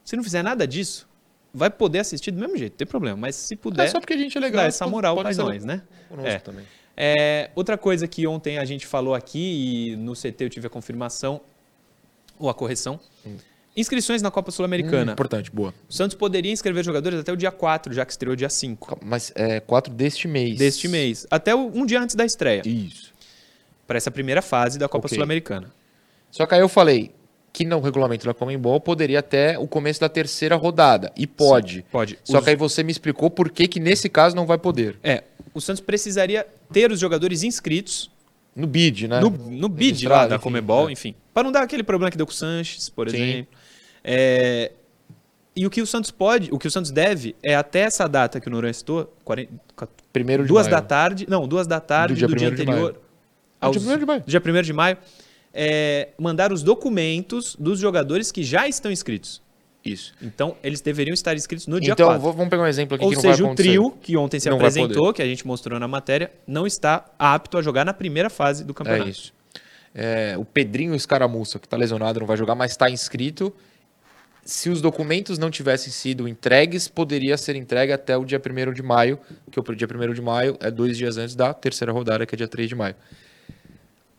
[0.04, 1.08] Se não fizer nada disso,
[1.54, 3.16] vai poder assistir do mesmo jeito, não tem problema.
[3.16, 4.62] Mas se puder, É só porque a gente é legal.
[4.62, 5.82] dá essa moral pra nós, né?
[6.24, 6.38] É.
[6.38, 6.66] também.
[6.97, 10.70] É, outra coisa que ontem a gente falou aqui e no CT eu tive a
[10.70, 11.40] confirmação,
[12.38, 12.99] ou a correção.
[13.74, 15.12] Inscrições na Copa Hum, Sul-Americana.
[15.12, 15.72] importante, boa.
[15.88, 19.32] O Santos poderia inscrever jogadores até o dia 4, já que estreou dia 5 Mas
[19.34, 20.59] é 4 deste mês.
[20.59, 21.26] deste mês.
[21.30, 22.62] Até o- um dia antes da estreia.
[22.66, 23.12] Isso.
[23.86, 25.16] Para essa primeira fase da Copa Ok.
[25.16, 25.72] Sul-Americana.
[26.30, 27.12] Só que aí eu falei
[27.53, 31.12] que no regulamento da Comembol poderia até o começo da terceira rodada.
[31.16, 31.84] E pode.
[31.90, 32.18] Pode.
[32.24, 34.99] Só Os- que aí você me explicou por que, que nesse caso não vai poder.
[35.03, 35.24] É,
[35.55, 38.11] o Santos precisaria ter os jogadores inscritos
[38.57, 39.20] No bid, né?
[39.20, 40.92] no, no bid lá da enfim, Comebol, é.
[40.92, 41.14] enfim.
[41.34, 43.16] Para não dar aquele problema que deu com o Sanches, por Sim.
[43.22, 43.53] exemplo.
[44.05, 44.72] É,
[45.55, 48.40] e o que o Santos pode, o que o Santos deve é até essa data
[48.40, 49.53] que o Noronha citou, 40,
[50.12, 50.76] Primeiro de duas maio.
[50.76, 53.00] da tarde, não, duas da tarde Do dia do dia 1º de anterior.
[53.61, 54.22] aos- dia 1º de maio.
[54.26, 54.98] dia 1º de maio,
[55.55, 59.42] é, mandar os documentos dos jogadores que já estão inscritos.
[59.84, 60.12] Isso.
[60.22, 62.22] Então, eles deveriam estar inscritos no dia Então, 4.
[62.22, 63.68] vou- vamos pegar um exemplo aqui Ou que não vai seja, o acontecer.
[63.70, 67.04] trio, que ontem se Não vai apresentou, que a gente mostrou na matéria, não está
[67.18, 69.10] apto a jogar na primeira fase do É campeonato.
[69.10, 69.32] isso.
[69.94, 73.52] É, o Pedrinho Escaramuça, que está lesionado, não vai jogar, mas está inscrito.
[74.44, 78.82] Se os documentos não tivessem sido entregues, poderia ser entregue até o dia 1 de
[78.82, 79.18] maio,
[79.50, 82.38] que o dia 1 de maio é dois dias antes da terceira rodada, que é
[82.38, 82.94] dia 3 de maio.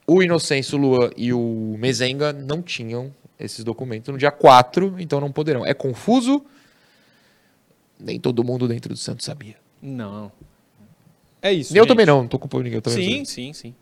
[0.05, 3.13] O Inocêncio, o Luan e o Mezenga não tinham
[3.43, 5.65] esses documentos no dia 4, então não poderão.
[5.65, 6.43] É confuso?
[7.99, 9.55] Nem todo mundo dentro do Santos sabia.
[9.81, 10.31] Não.
[11.41, 11.73] É isso.
[11.73, 11.87] eu gente.
[11.89, 12.77] também não, não tô culpando ninguém.
[12.77, 13.75] eu também Sim, não sim, sim.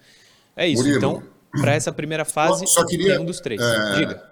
[0.55, 0.81] É isso.
[0.81, 0.97] Murilo.
[0.97, 1.23] Então,
[1.59, 3.61] para essa primeira fase, Só queria, tem um dos três.
[3.61, 4.29] é, Diga.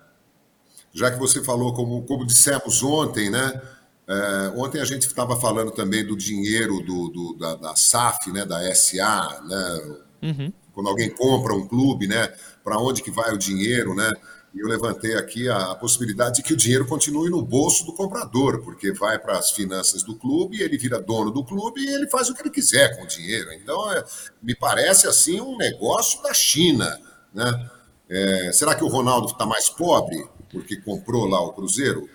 [0.94, 3.62] já que você falou, como, como dissemos ontem, né?
[4.08, 8.44] é, ontem a gente estava falando também do dinheiro do, do- da, da SAF, né?
[8.46, 9.98] Da SA, né?
[10.24, 10.54] Uhum.
[10.74, 12.34] Quando alguém compra um clube, né?
[12.64, 14.12] Para onde que vai o dinheiro, né?
[14.54, 17.94] E eu levantei aqui a, a possibilidade de que o dinheiro continue no bolso do
[17.94, 22.10] comprador, porque vai para as finanças do clube, ele vira dono do clube e ele
[22.10, 23.52] faz o que ele quiser com o dinheiro.
[23.54, 24.04] Então, é,
[24.42, 27.00] me parece assim um negócio da China.
[27.34, 27.70] Né?
[28.10, 32.10] É, será que o Ronaldo está mais pobre porque comprou lá o Cruzeiro?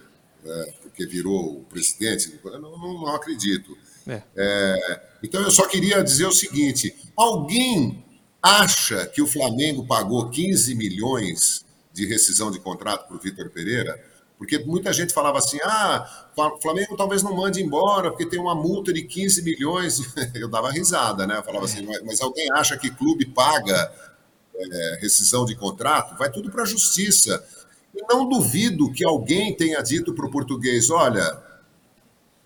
[0.45, 2.39] É, porque virou o presidente?
[2.45, 3.77] Não, não, não acredito.
[4.07, 4.23] É.
[4.37, 8.05] É, então, eu só queria dizer o seguinte: alguém
[8.43, 11.65] acha que o Flamengo pagou 15 milhões
[11.95, 13.99] de rescisão de contrato para o Vitor Pereira?
[14.37, 16.29] Porque muita gente falava assim: ah,
[16.61, 20.01] Flamengo talvez não mande embora, porque tem uma multa de 15 milhões.
[20.35, 21.39] Eu dava risada, né?
[21.39, 23.93] Eu falava assim: mas, mas alguém acha que clube paga
[24.55, 26.19] é, rescisão de contrato?
[26.19, 27.43] Vai tudo para a justiça.
[27.95, 31.41] E não duvido que alguém tenha dito para o português: olha,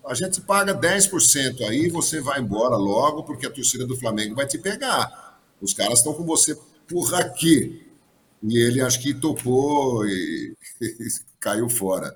[0.05, 4.45] a gente paga 10% aí, você vai embora logo, porque a torcida do Flamengo vai
[4.45, 5.39] te pegar.
[5.59, 7.88] Os caras estão com você por aqui.
[8.41, 10.55] E ele acho que topou e,
[11.39, 12.15] caiu fora.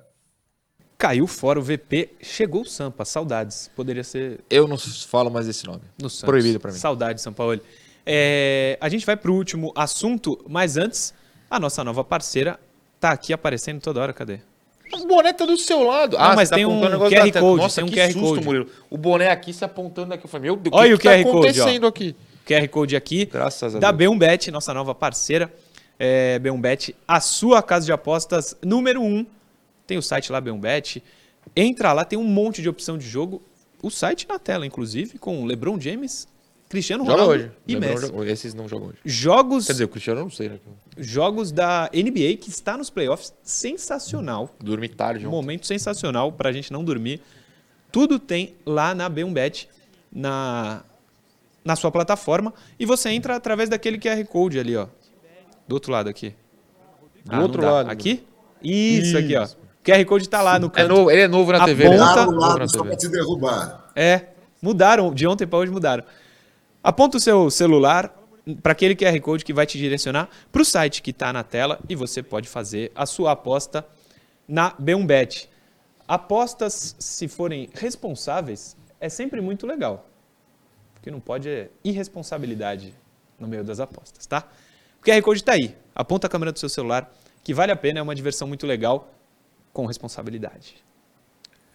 [0.96, 3.70] Caiu fora o VP, chegou o Sampa, saudades.
[3.74, 4.40] Poderia ser.
[4.48, 5.82] Eu não falo mais esse nome.
[6.00, 6.24] No Santos.
[6.24, 6.78] Proibido para mim.
[6.78, 7.60] Saudades, São Paulo.
[8.06, 11.12] É, a gente vai para o último assunto, mas antes,
[11.50, 12.58] a nossa nova parceira
[13.00, 14.12] tá aqui aparecendo toda hora.
[14.12, 14.40] Cadê?
[14.92, 16.16] O boné tá do seu lado.
[16.16, 17.40] Não, mas você tá tem um o negócio QR da.
[17.40, 18.44] Code, Nossa, tem um que QR susto, Code.
[18.44, 18.70] Murilo.
[18.88, 20.24] O boné aqui se apontando aqui.
[20.24, 21.40] Eu falei, meu Deus, Olha o o que, que QR tá Code, ó.
[21.40, 22.16] acontecendo aqui?
[22.46, 23.24] QR Code aqui.
[23.26, 24.14] Graças a da Deus.
[24.14, 25.52] B1Bet, nossa nova parceira.
[25.98, 29.04] É, B1Bet, a sua casa de apostas número 1.
[29.06, 29.26] Um.
[29.86, 31.02] Tem o site lá, B1Bet.
[31.54, 33.42] Entra lá, tem um monte de opção de jogo.
[33.82, 36.26] O site na tela, inclusive, com LeBron James,
[36.70, 37.52] Cristiano Joga Ronaldo hoje.
[37.68, 38.06] e Lebron Messi.
[38.08, 38.98] joga- Esses não jogam hoje.
[39.04, 40.58] Jogos, Quer dizer, o Cristiano eu não sei, né?
[40.96, 43.32] jogos da NBA que está nos playoffs.
[43.42, 44.54] Sensacional.
[44.58, 47.20] Dormi tarde Um momento sensacional pra gente não dormir.
[47.92, 49.68] Tudo tem lá na B1Bet,
[50.10, 50.82] na,
[51.64, 52.52] na sua plataforma.
[52.78, 54.88] E você entra através daquele QR Code ali, ó.
[55.66, 56.34] Do outro lado aqui.
[57.24, 57.90] Do não outro lado.
[57.90, 58.24] Aqui?
[58.62, 59.44] Isso, aqui, ó.
[59.44, 59.48] O
[59.84, 60.88] QR Code tá lá no É canto.
[60.88, 61.88] novo, ele é novo na A TV.
[61.88, 61.96] né?
[61.98, 62.88] ponta- Lá no lado só TV.
[62.88, 63.90] para te derrubar.
[63.94, 64.28] É,
[64.62, 65.12] mudaram.
[65.12, 66.04] De ontem pra hoje mudaram.
[66.82, 68.14] Aponta o seu celular
[68.62, 71.78] para aquele QR Code que vai te direcionar para o site que está na tela
[71.88, 73.86] e você pode fazer a sua aposta
[74.46, 75.48] na B1Bet.
[76.06, 80.08] Apostas, se forem responsáveis, é sempre muito legal.
[80.98, 82.94] O que não pode é irresponsabilidade
[83.38, 84.46] no meio das apostas, tá?
[85.04, 85.74] O QR Code está aí.
[85.94, 89.12] Aponta a câmera do seu celular, que vale a pena, é uma diversão muito legal,
[89.72, 90.76] com responsabilidade.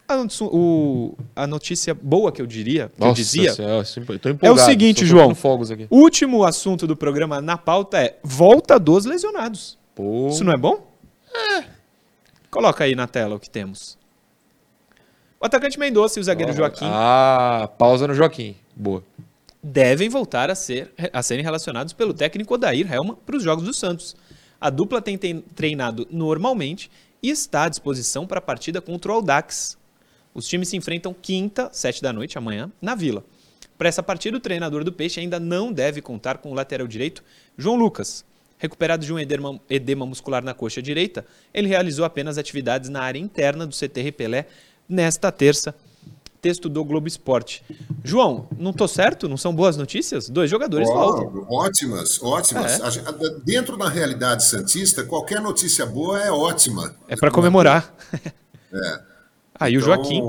[0.08, 4.18] A, notícia- o- a notícia boa que eu diria, que eu Nossa dizia, Senhora, eu
[4.18, 5.28] tô empolgado, seguinte, João.
[5.88, 9.78] o último assunto do programa na pauta é volta dos lesionados.
[9.94, 10.84] Pô, Isso não é bom?
[12.50, 13.96] Coloca aí na tela o que temos.
[15.40, 18.56] O atacante Mendonça e o zagueiro Joaquim Ah, pausa no Joaquim.
[18.74, 19.04] Boa.
[19.62, 23.74] Devem voltar a, ser, a serem relacionados pelo técnico Odair Helman para os Jogos do
[23.74, 24.16] Santos.
[24.60, 25.18] A dupla tem
[25.54, 26.90] treinado normalmente
[27.22, 29.78] e está à disposição para a partida contra o Audax.
[30.34, 33.24] Os times se enfrentam quinta, sete da noite, amanhã, na Vila.
[33.76, 37.24] Para essa partida, o treinador do Peixe ainda não deve contar com o lateral direito,
[37.56, 38.24] João Lucas.
[38.58, 43.18] Recuperado de um edema, edema muscular na coxa direita, ele realizou apenas atividades na área
[43.18, 44.46] interna do CT Pelé
[44.86, 45.74] nesta terça.
[46.40, 47.62] Texto do Globo Esporte.
[48.02, 49.28] João, não tô certo?
[49.28, 50.28] Não são boas notícias?
[50.30, 51.46] Dois jogadores voltam.
[51.50, 52.80] Ó, ótimas, ótimas.
[52.80, 53.38] É.
[53.44, 56.94] Dentro da realidade santista, qualquer notícia boa é ótima.
[57.08, 57.94] É para comemorar.
[58.72, 59.00] É.
[59.58, 60.22] Aí o Então, Joaquim.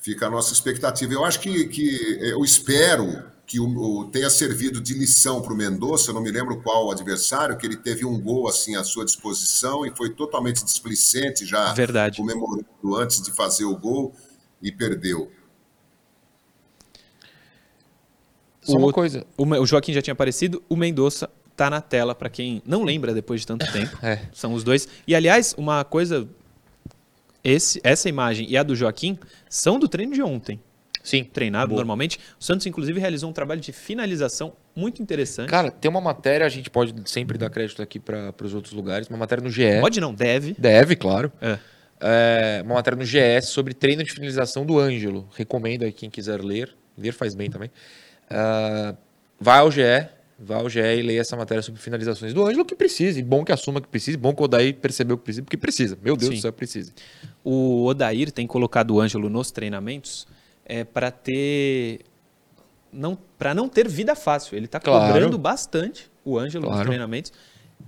[0.00, 1.12] Fica a nossa expectativa.
[1.12, 5.56] Eu acho que, que eu espero que o, o- tenha servido de lição para o
[5.56, 9.04] Mendonça, não me lembro qual o adversário, que ele teve um gol assim à sua
[9.04, 12.16] disposição e foi totalmente displicente já Verdade.
[12.18, 14.12] comemorando antes de fazer o gol
[14.62, 15.30] e perdeu.
[18.62, 19.26] Só O uma outro- coisa.
[19.36, 23.40] O Joaquim já tinha aparecido, o Mendonça tá na tela para quem não lembra depois
[23.40, 23.98] de tanto tempo.
[24.04, 24.22] É.
[24.32, 24.86] São os dois.
[25.06, 26.28] E aliás, uma coisa
[27.42, 30.60] esse, essa imagem e a do Joaquim são do treino de ontem.
[31.02, 31.24] Sim.
[31.24, 31.78] Treinado Boa.
[31.78, 32.18] normalmente.
[32.38, 35.48] O Santos inclusive realizou um trabalho de finalização muito interessante.
[35.48, 39.08] Cara, tem uma matéria, a gente pode sempre dar crédito aqui para os outros lugares,
[39.08, 39.80] uma matéria no GE.
[39.80, 40.54] Pode não, deve.
[40.58, 41.32] Deve, claro.
[41.40, 41.58] É.
[42.00, 45.28] É, uma matéria no GE sobre treino de finalização do Ângelo.
[45.34, 46.74] Recomendo aí quem quiser ler.
[46.96, 47.70] Ler faz bem também.
[48.30, 48.94] Ah,
[49.40, 49.82] vai ao GE,
[50.38, 53.18] vai ao GE e leia essa matéria sobre finalizações do Ângelo, que precisa.
[53.18, 54.16] E bom que assuma que precisa.
[54.18, 55.98] Bom que o Odaí percebeu que precisa, porque precisa.
[56.02, 56.36] Meu Deus Sim.
[56.36, 56.92] do céu, precisa.
[57.42, 60.26] O Odair tem colocado o Ângelo nos treinamentos
[60.64, 62.00] é, para ter.
[62.92, 64.56] Não, para não ter vida fácil.
[64.56, 65.12] Ele está Claro.
[65.12, 66.88] cobrando bastante o Ângelo nos Claro.
[66.88, 67.32] treinamentos,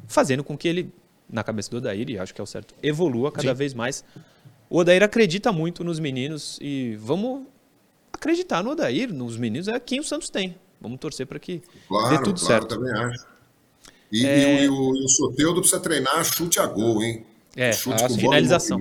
[0.06, 0.92] fazendo com que ele,
[1.30, 3.54] na cabeça do Odair, e acho que é o certo, evolua cada Sim.
[3.54, 4.04] vez mais.
[4.68, 7.46] O Odair acredita muito nos meninos e vamos
[8.12, 10.56] acreditar no Odair, nos meninos, é quem o Santos tem.
[10.80, 12.68] Vamos torcer para que Claro, dê tudo claro, certo.
[12.68, 13.26] também acho.
[14.10, 17.24] E, e o, e o Soteudo precisa treinar chute a gol, hein?
[17.56, 18.78] É, chute ah, com finalização.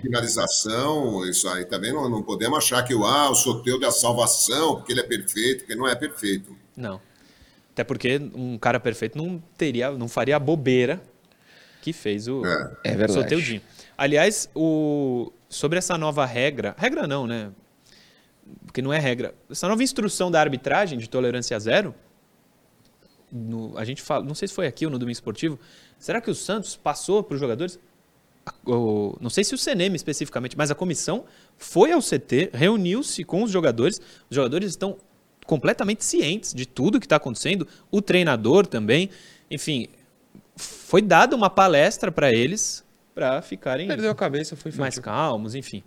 [0.00, 3.92] finalização, isso aí também não, não podemos achar que o, ah, o Soteudo é a
[3.92, 6.54] salvação, porque ele é perfeito, porque não é perfeito.
[6.76, 7.00] Não.
[7.72, 11.00] Até porque um cara perfeito não teria, não faria a bobeira
[11.80, 12.76] que fez o, É.
[12.84, 13.12] É verdade.
[13.14, 13.60] Soteudinho.
[13.96, 17.50] Aliás, o, sobre essa nova regra, regra não, né?
[18.66, 19.34] Porque não é regra.
[19.50, 21.94] Essa nova instrução da arbitragem de tolerância zero,
[23.32, 25.58] no- a gente fala, não sei se foi aqui ou no Domingo Esportivo,
[25.98, 27.78] será que o Santos passou para os jogadores?
[28.66, 31.24] O- não sei se o CNM especificamente, mas a comissão
[31.56, 34.00] foi ao CT, reuniu-se com os jogadores.
[34.28, 34.96] Os jogadores estão
[35.46, 39.10] completamente cientes de tudo que está acontecendo, o treinador também.
[39.50, 39.88] Enfim,
[40.60, 42.84] foi dada uma palestra para eles
[43.14, 45.82] para ficarem Perdeu a cabeça, foi mais calmos, enfim.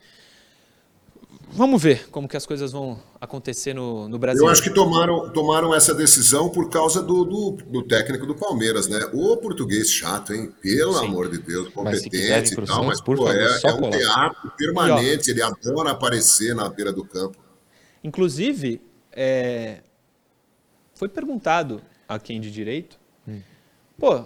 [1.56, 4.44] Vamos ver como que as coisas vão acontecer no, no Brasil.
[4.44, 8.88] Eu acho que tomaram, tomaram essa decisão por causa do, do, do técnico do Palmeiras,
[8.88, 9.00] né?
[9.14, 10.52] O português chato, hein?
[10.62, 11.06] Pelo Sim.
[11.06, 14.52] amor de Deus, competente e tal, Santos, mas por pô, favor, é, é um teatro
[14.58, 17.38] permanente, ele adora aparecer na beira do campo.
[18.04, 19.82] Inclusive, é,
[20.96, 23.00] foi perguntado a quem de direito,
[23.98, 24.26] pô,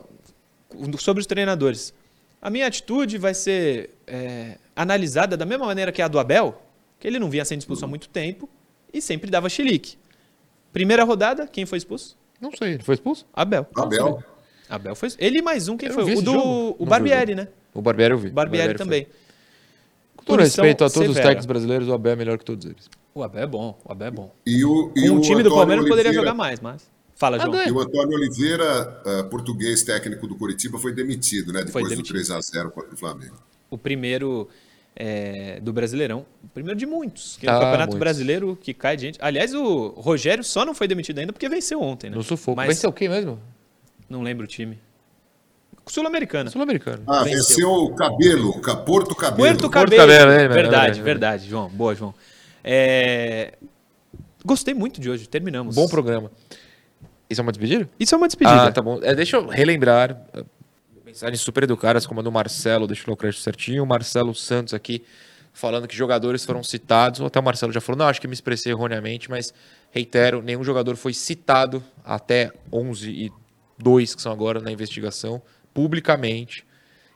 [0.97, 1.93] sobre os treinadores.
[2.41, 6.61] A minha atitude vai ser é, analisada da mesma maneira que a do Abel,
[6.99, 8.49] que ele não vinha sendo expulso há muito tempo
[8.93, 9.97] e sempre dava chilique.
[10.71, 12.17] Primeira rodada, quem foi expulso?
[12.39, 13.25] Não sei, ele foi expulso?
[13.33, 13.65] Abel.
[13.75, 14.23] Abel.
[14.69, 15.09] Abel foi.
[15.17, 16.03] Ele e mais um, quem Eu foi?
[16.13, 16.75] O do jogo.
[16.77, 17.47] o Barbieri, né?
[17.73, 18.27] O Barbieri eu vi.
[18.27, 18.77] O Barbieri foi.
[18.77, 19.07] também.
[20.15, 21.23] Com todo respeito a todos os severa.
[21.29, 22.89] técnicos brasileiros, o Abel é melhor que todos eles.
[23.15, 24.31] O Abel é bom, o Abel é bom.
[24.45, 26.87] E o, e Com o time do Palmeiras poderia Oliveira- jogar mais, mas.
[27.17, 27.67] Fala, João.
[27.67, 31.63] E o Antônio Oliveira, eh, português técnico do Curitiba, foi demitido, né?
[31.63, 32.13] Depois demitido.
[32.13, 33.35] do 3x0 contra o Flamengo.
[33.71, 34.47] O primeiro
[34.95, 36.25] é, do Brasileirão.
[36.43, 37.37] O primeiro de muitos.
[37.37, 37.99] Que é Ah, o Campeonato muitos.
[37.99, 39.19] Brasileiro que cai de gente.
[39.21, 42.15] Aliás, o Rogério só não foi demitido ainda porque venceu ontem, né?
[42.15, 42.55] No sufoco.
[42.55, 43.39] Mas Vai ser o quê mesmo?
[44.09, 44.79] não lembro o time.
[45.87, 46.49] Sul-Americana.
[46.49, 47.03] Sul-americano.
[47.07, 47.37] Ah, Venceu.
[47.39, 49.47] venceu o Cabelo, o Ca- Porto Cabelo.
[49.57, 50.01] Porto Cabelo.
[50.01, 51.49] Cabelo, é, é, verdade, é, verdade, verdade.
[51.49, 51.69] João.
[51.69, 52.13] Boa, João.
[52.63, 53.53] É,
[54.45, 55.27] Gostei muito de hoje.
[55.27, 55.75] Terminamos.
[55.75, 56.31] Bom programa.
[57.29, 57.89] Isso é uma despedida?
[57.99, 58.63] Isso é uma despedida.
[58.63, 58.99] Ah, tá bom.
[59.01, 60.21] É, deixa eu relembrar.
[60.33, 60.43] eh,
[61.05, 63.83] Mensagens super educadas, como a do Marcelo, deixa eu o crédito certinho.
[63.83, 65.03] O Marcelo Santos aqui,
[65.53, 67.19] falando que jogadores foram citados.
[67.19, 69.53] Ou até o Marcelo já falou, não, acho que me expressei erroneamente, mas
[69.91, 73.31] reitero, nenhum jogador foi citado até 11 e
[73.77, 75.41] 2, que são agora na investigação,
[75.73, 76.65] publicamente.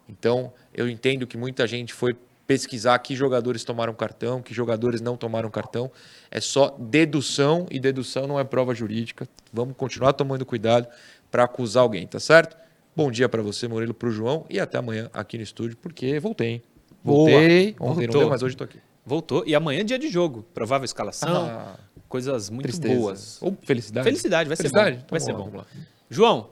[0.07, 2.15] Então, eu entendo que muita gente foi
[2.51, 5.89] pesquisar que jogadores tomaram cartão, que jogadores não tomaram cartão.
[6.29, 9.25] É só dedução e dedução não é prova jurídica.
[9.53, 10.85] Vamos continuar tomando cuidado
[11.31, 12.57] para acusar alguém, tá certo?
[12.93, 16.19] Bom dia para você, Murilo, para o João e até amanhã aqui no estúdio, porque
[16.19, 16.63] voltei, hein?
[17.01, 17.29] Boa.
[17.29, 18.19] Voltei, ontem não Voltou.
[18.19, 18.79] deu, mas hoje tô aqui.
[19.05, 19.43] Voltou.
[19.47, 20.43] E amanhã é dia de jogo.
[20.53, 21.45] Provável escalação.
[21.45, 21.79] Ah,
[22.09, 22.93] coisas muito tristeza.
[22.99, 23.41] boas.
[23.41, 24.03] Ou felicidade.
[24.03, 24.97] Felicidade, vai ser Felicidade?
[24.97, 25.03] bom.
[25.05, 25.63] Então Vai ser lá, bom.
[26.09, 26.49] João,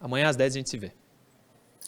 [0.00, 0.90] amanhã às 10 a gente se vê.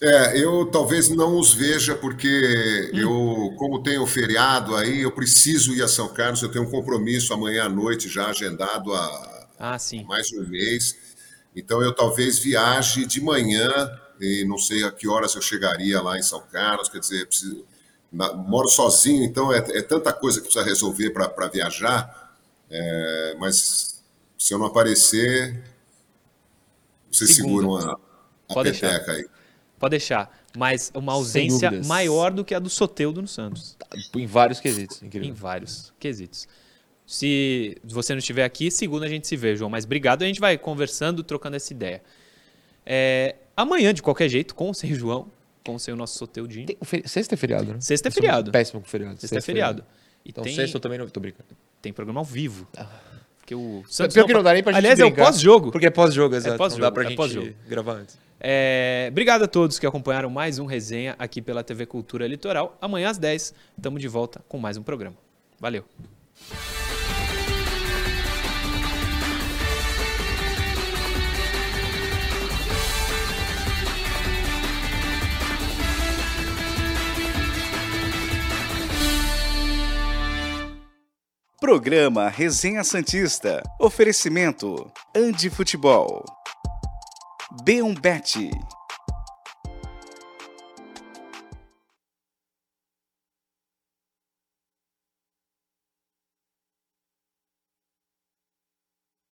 [0.01, 2.99] É, eu talvez não os veja porque Hum.
[2.99, 7.33] eu, como tenho feriado aí, eu preciso ir a São Carlos, eu tenho um compromisso
[7.33, 10.95] amanhã à noite já agendado há Ah, mais de um mês.
[11.55, 13.69] Então eu talvez viaje de manhã
[14.19, 17.65] e não sei a que horas eu chegaria lá em São Carlos, quer dizer, preciso-
[18.11, 22.35] na- moro sozinho, então é, é tanta coisa que precisa resolver para viajar,
[22.69, 24.01] é, mas
[24.37, 25.63] se eu não aparecer,
[27.11, 27.35] vocês Segunda.
[27.35, 27.97] seguram a,
[28.49, 29.25] a peteca aí.
[29.83, 30.33] Pode deixar.
[30.57, 33.75] Mas uma ausência maior do que a do Soteudo no Santos.
[34.15, 35.33] Em vários quesitos, Em incrível.
[35.35, 36.47] vários quesitos.
[37.05, 39.69] Se você não estiver aqui, segunda a gente se vê, João.
[39.69, 42.01] Mas obrigado, a gente vai conversando, trocando essa ideia.
[42.85, 45.27] É, amanhã, de qualquer jeito, com ou sem João,
[45.65, 46.67] com ou sem o nosso Soteudinho.
[46.83, 47.81] Feri- Sexta é feriado, né?
[47.81, 48.51] Sexta é feriado.
[48.51, 49.19] Péssimo com feriado.
[49.19, 49.83] Sexta é feriado.
[50.23, 51.49] E Então tem, sexta eu também não tô brincando.
[51.81, 52.67] tem programa ao vivo.
[53.39, 55.71] Porque o Pior que não dá nem pra gente Aliás, é o brincar, pós-jogo.
[55.73, 56.57] Porque é pós-jogo, exato.
[56.57, 58.17] pós-jogo, não dá pra é gente gravar antes.
[58.45, 62.77] É, obrigado a todos que acompanharam mais um resenha aqui pela TV Cultura Litoral.
[62.81, 65.15] Amanhã às 10, estamos de volta com mais um programa.
[65.61, 65.85] Valeu.
[81.61, 83.63] Programa Resenha Santista.
[83.79, 86.25] Oferecimento Andi Futebol.
[87.61, 88.51] B1Bet.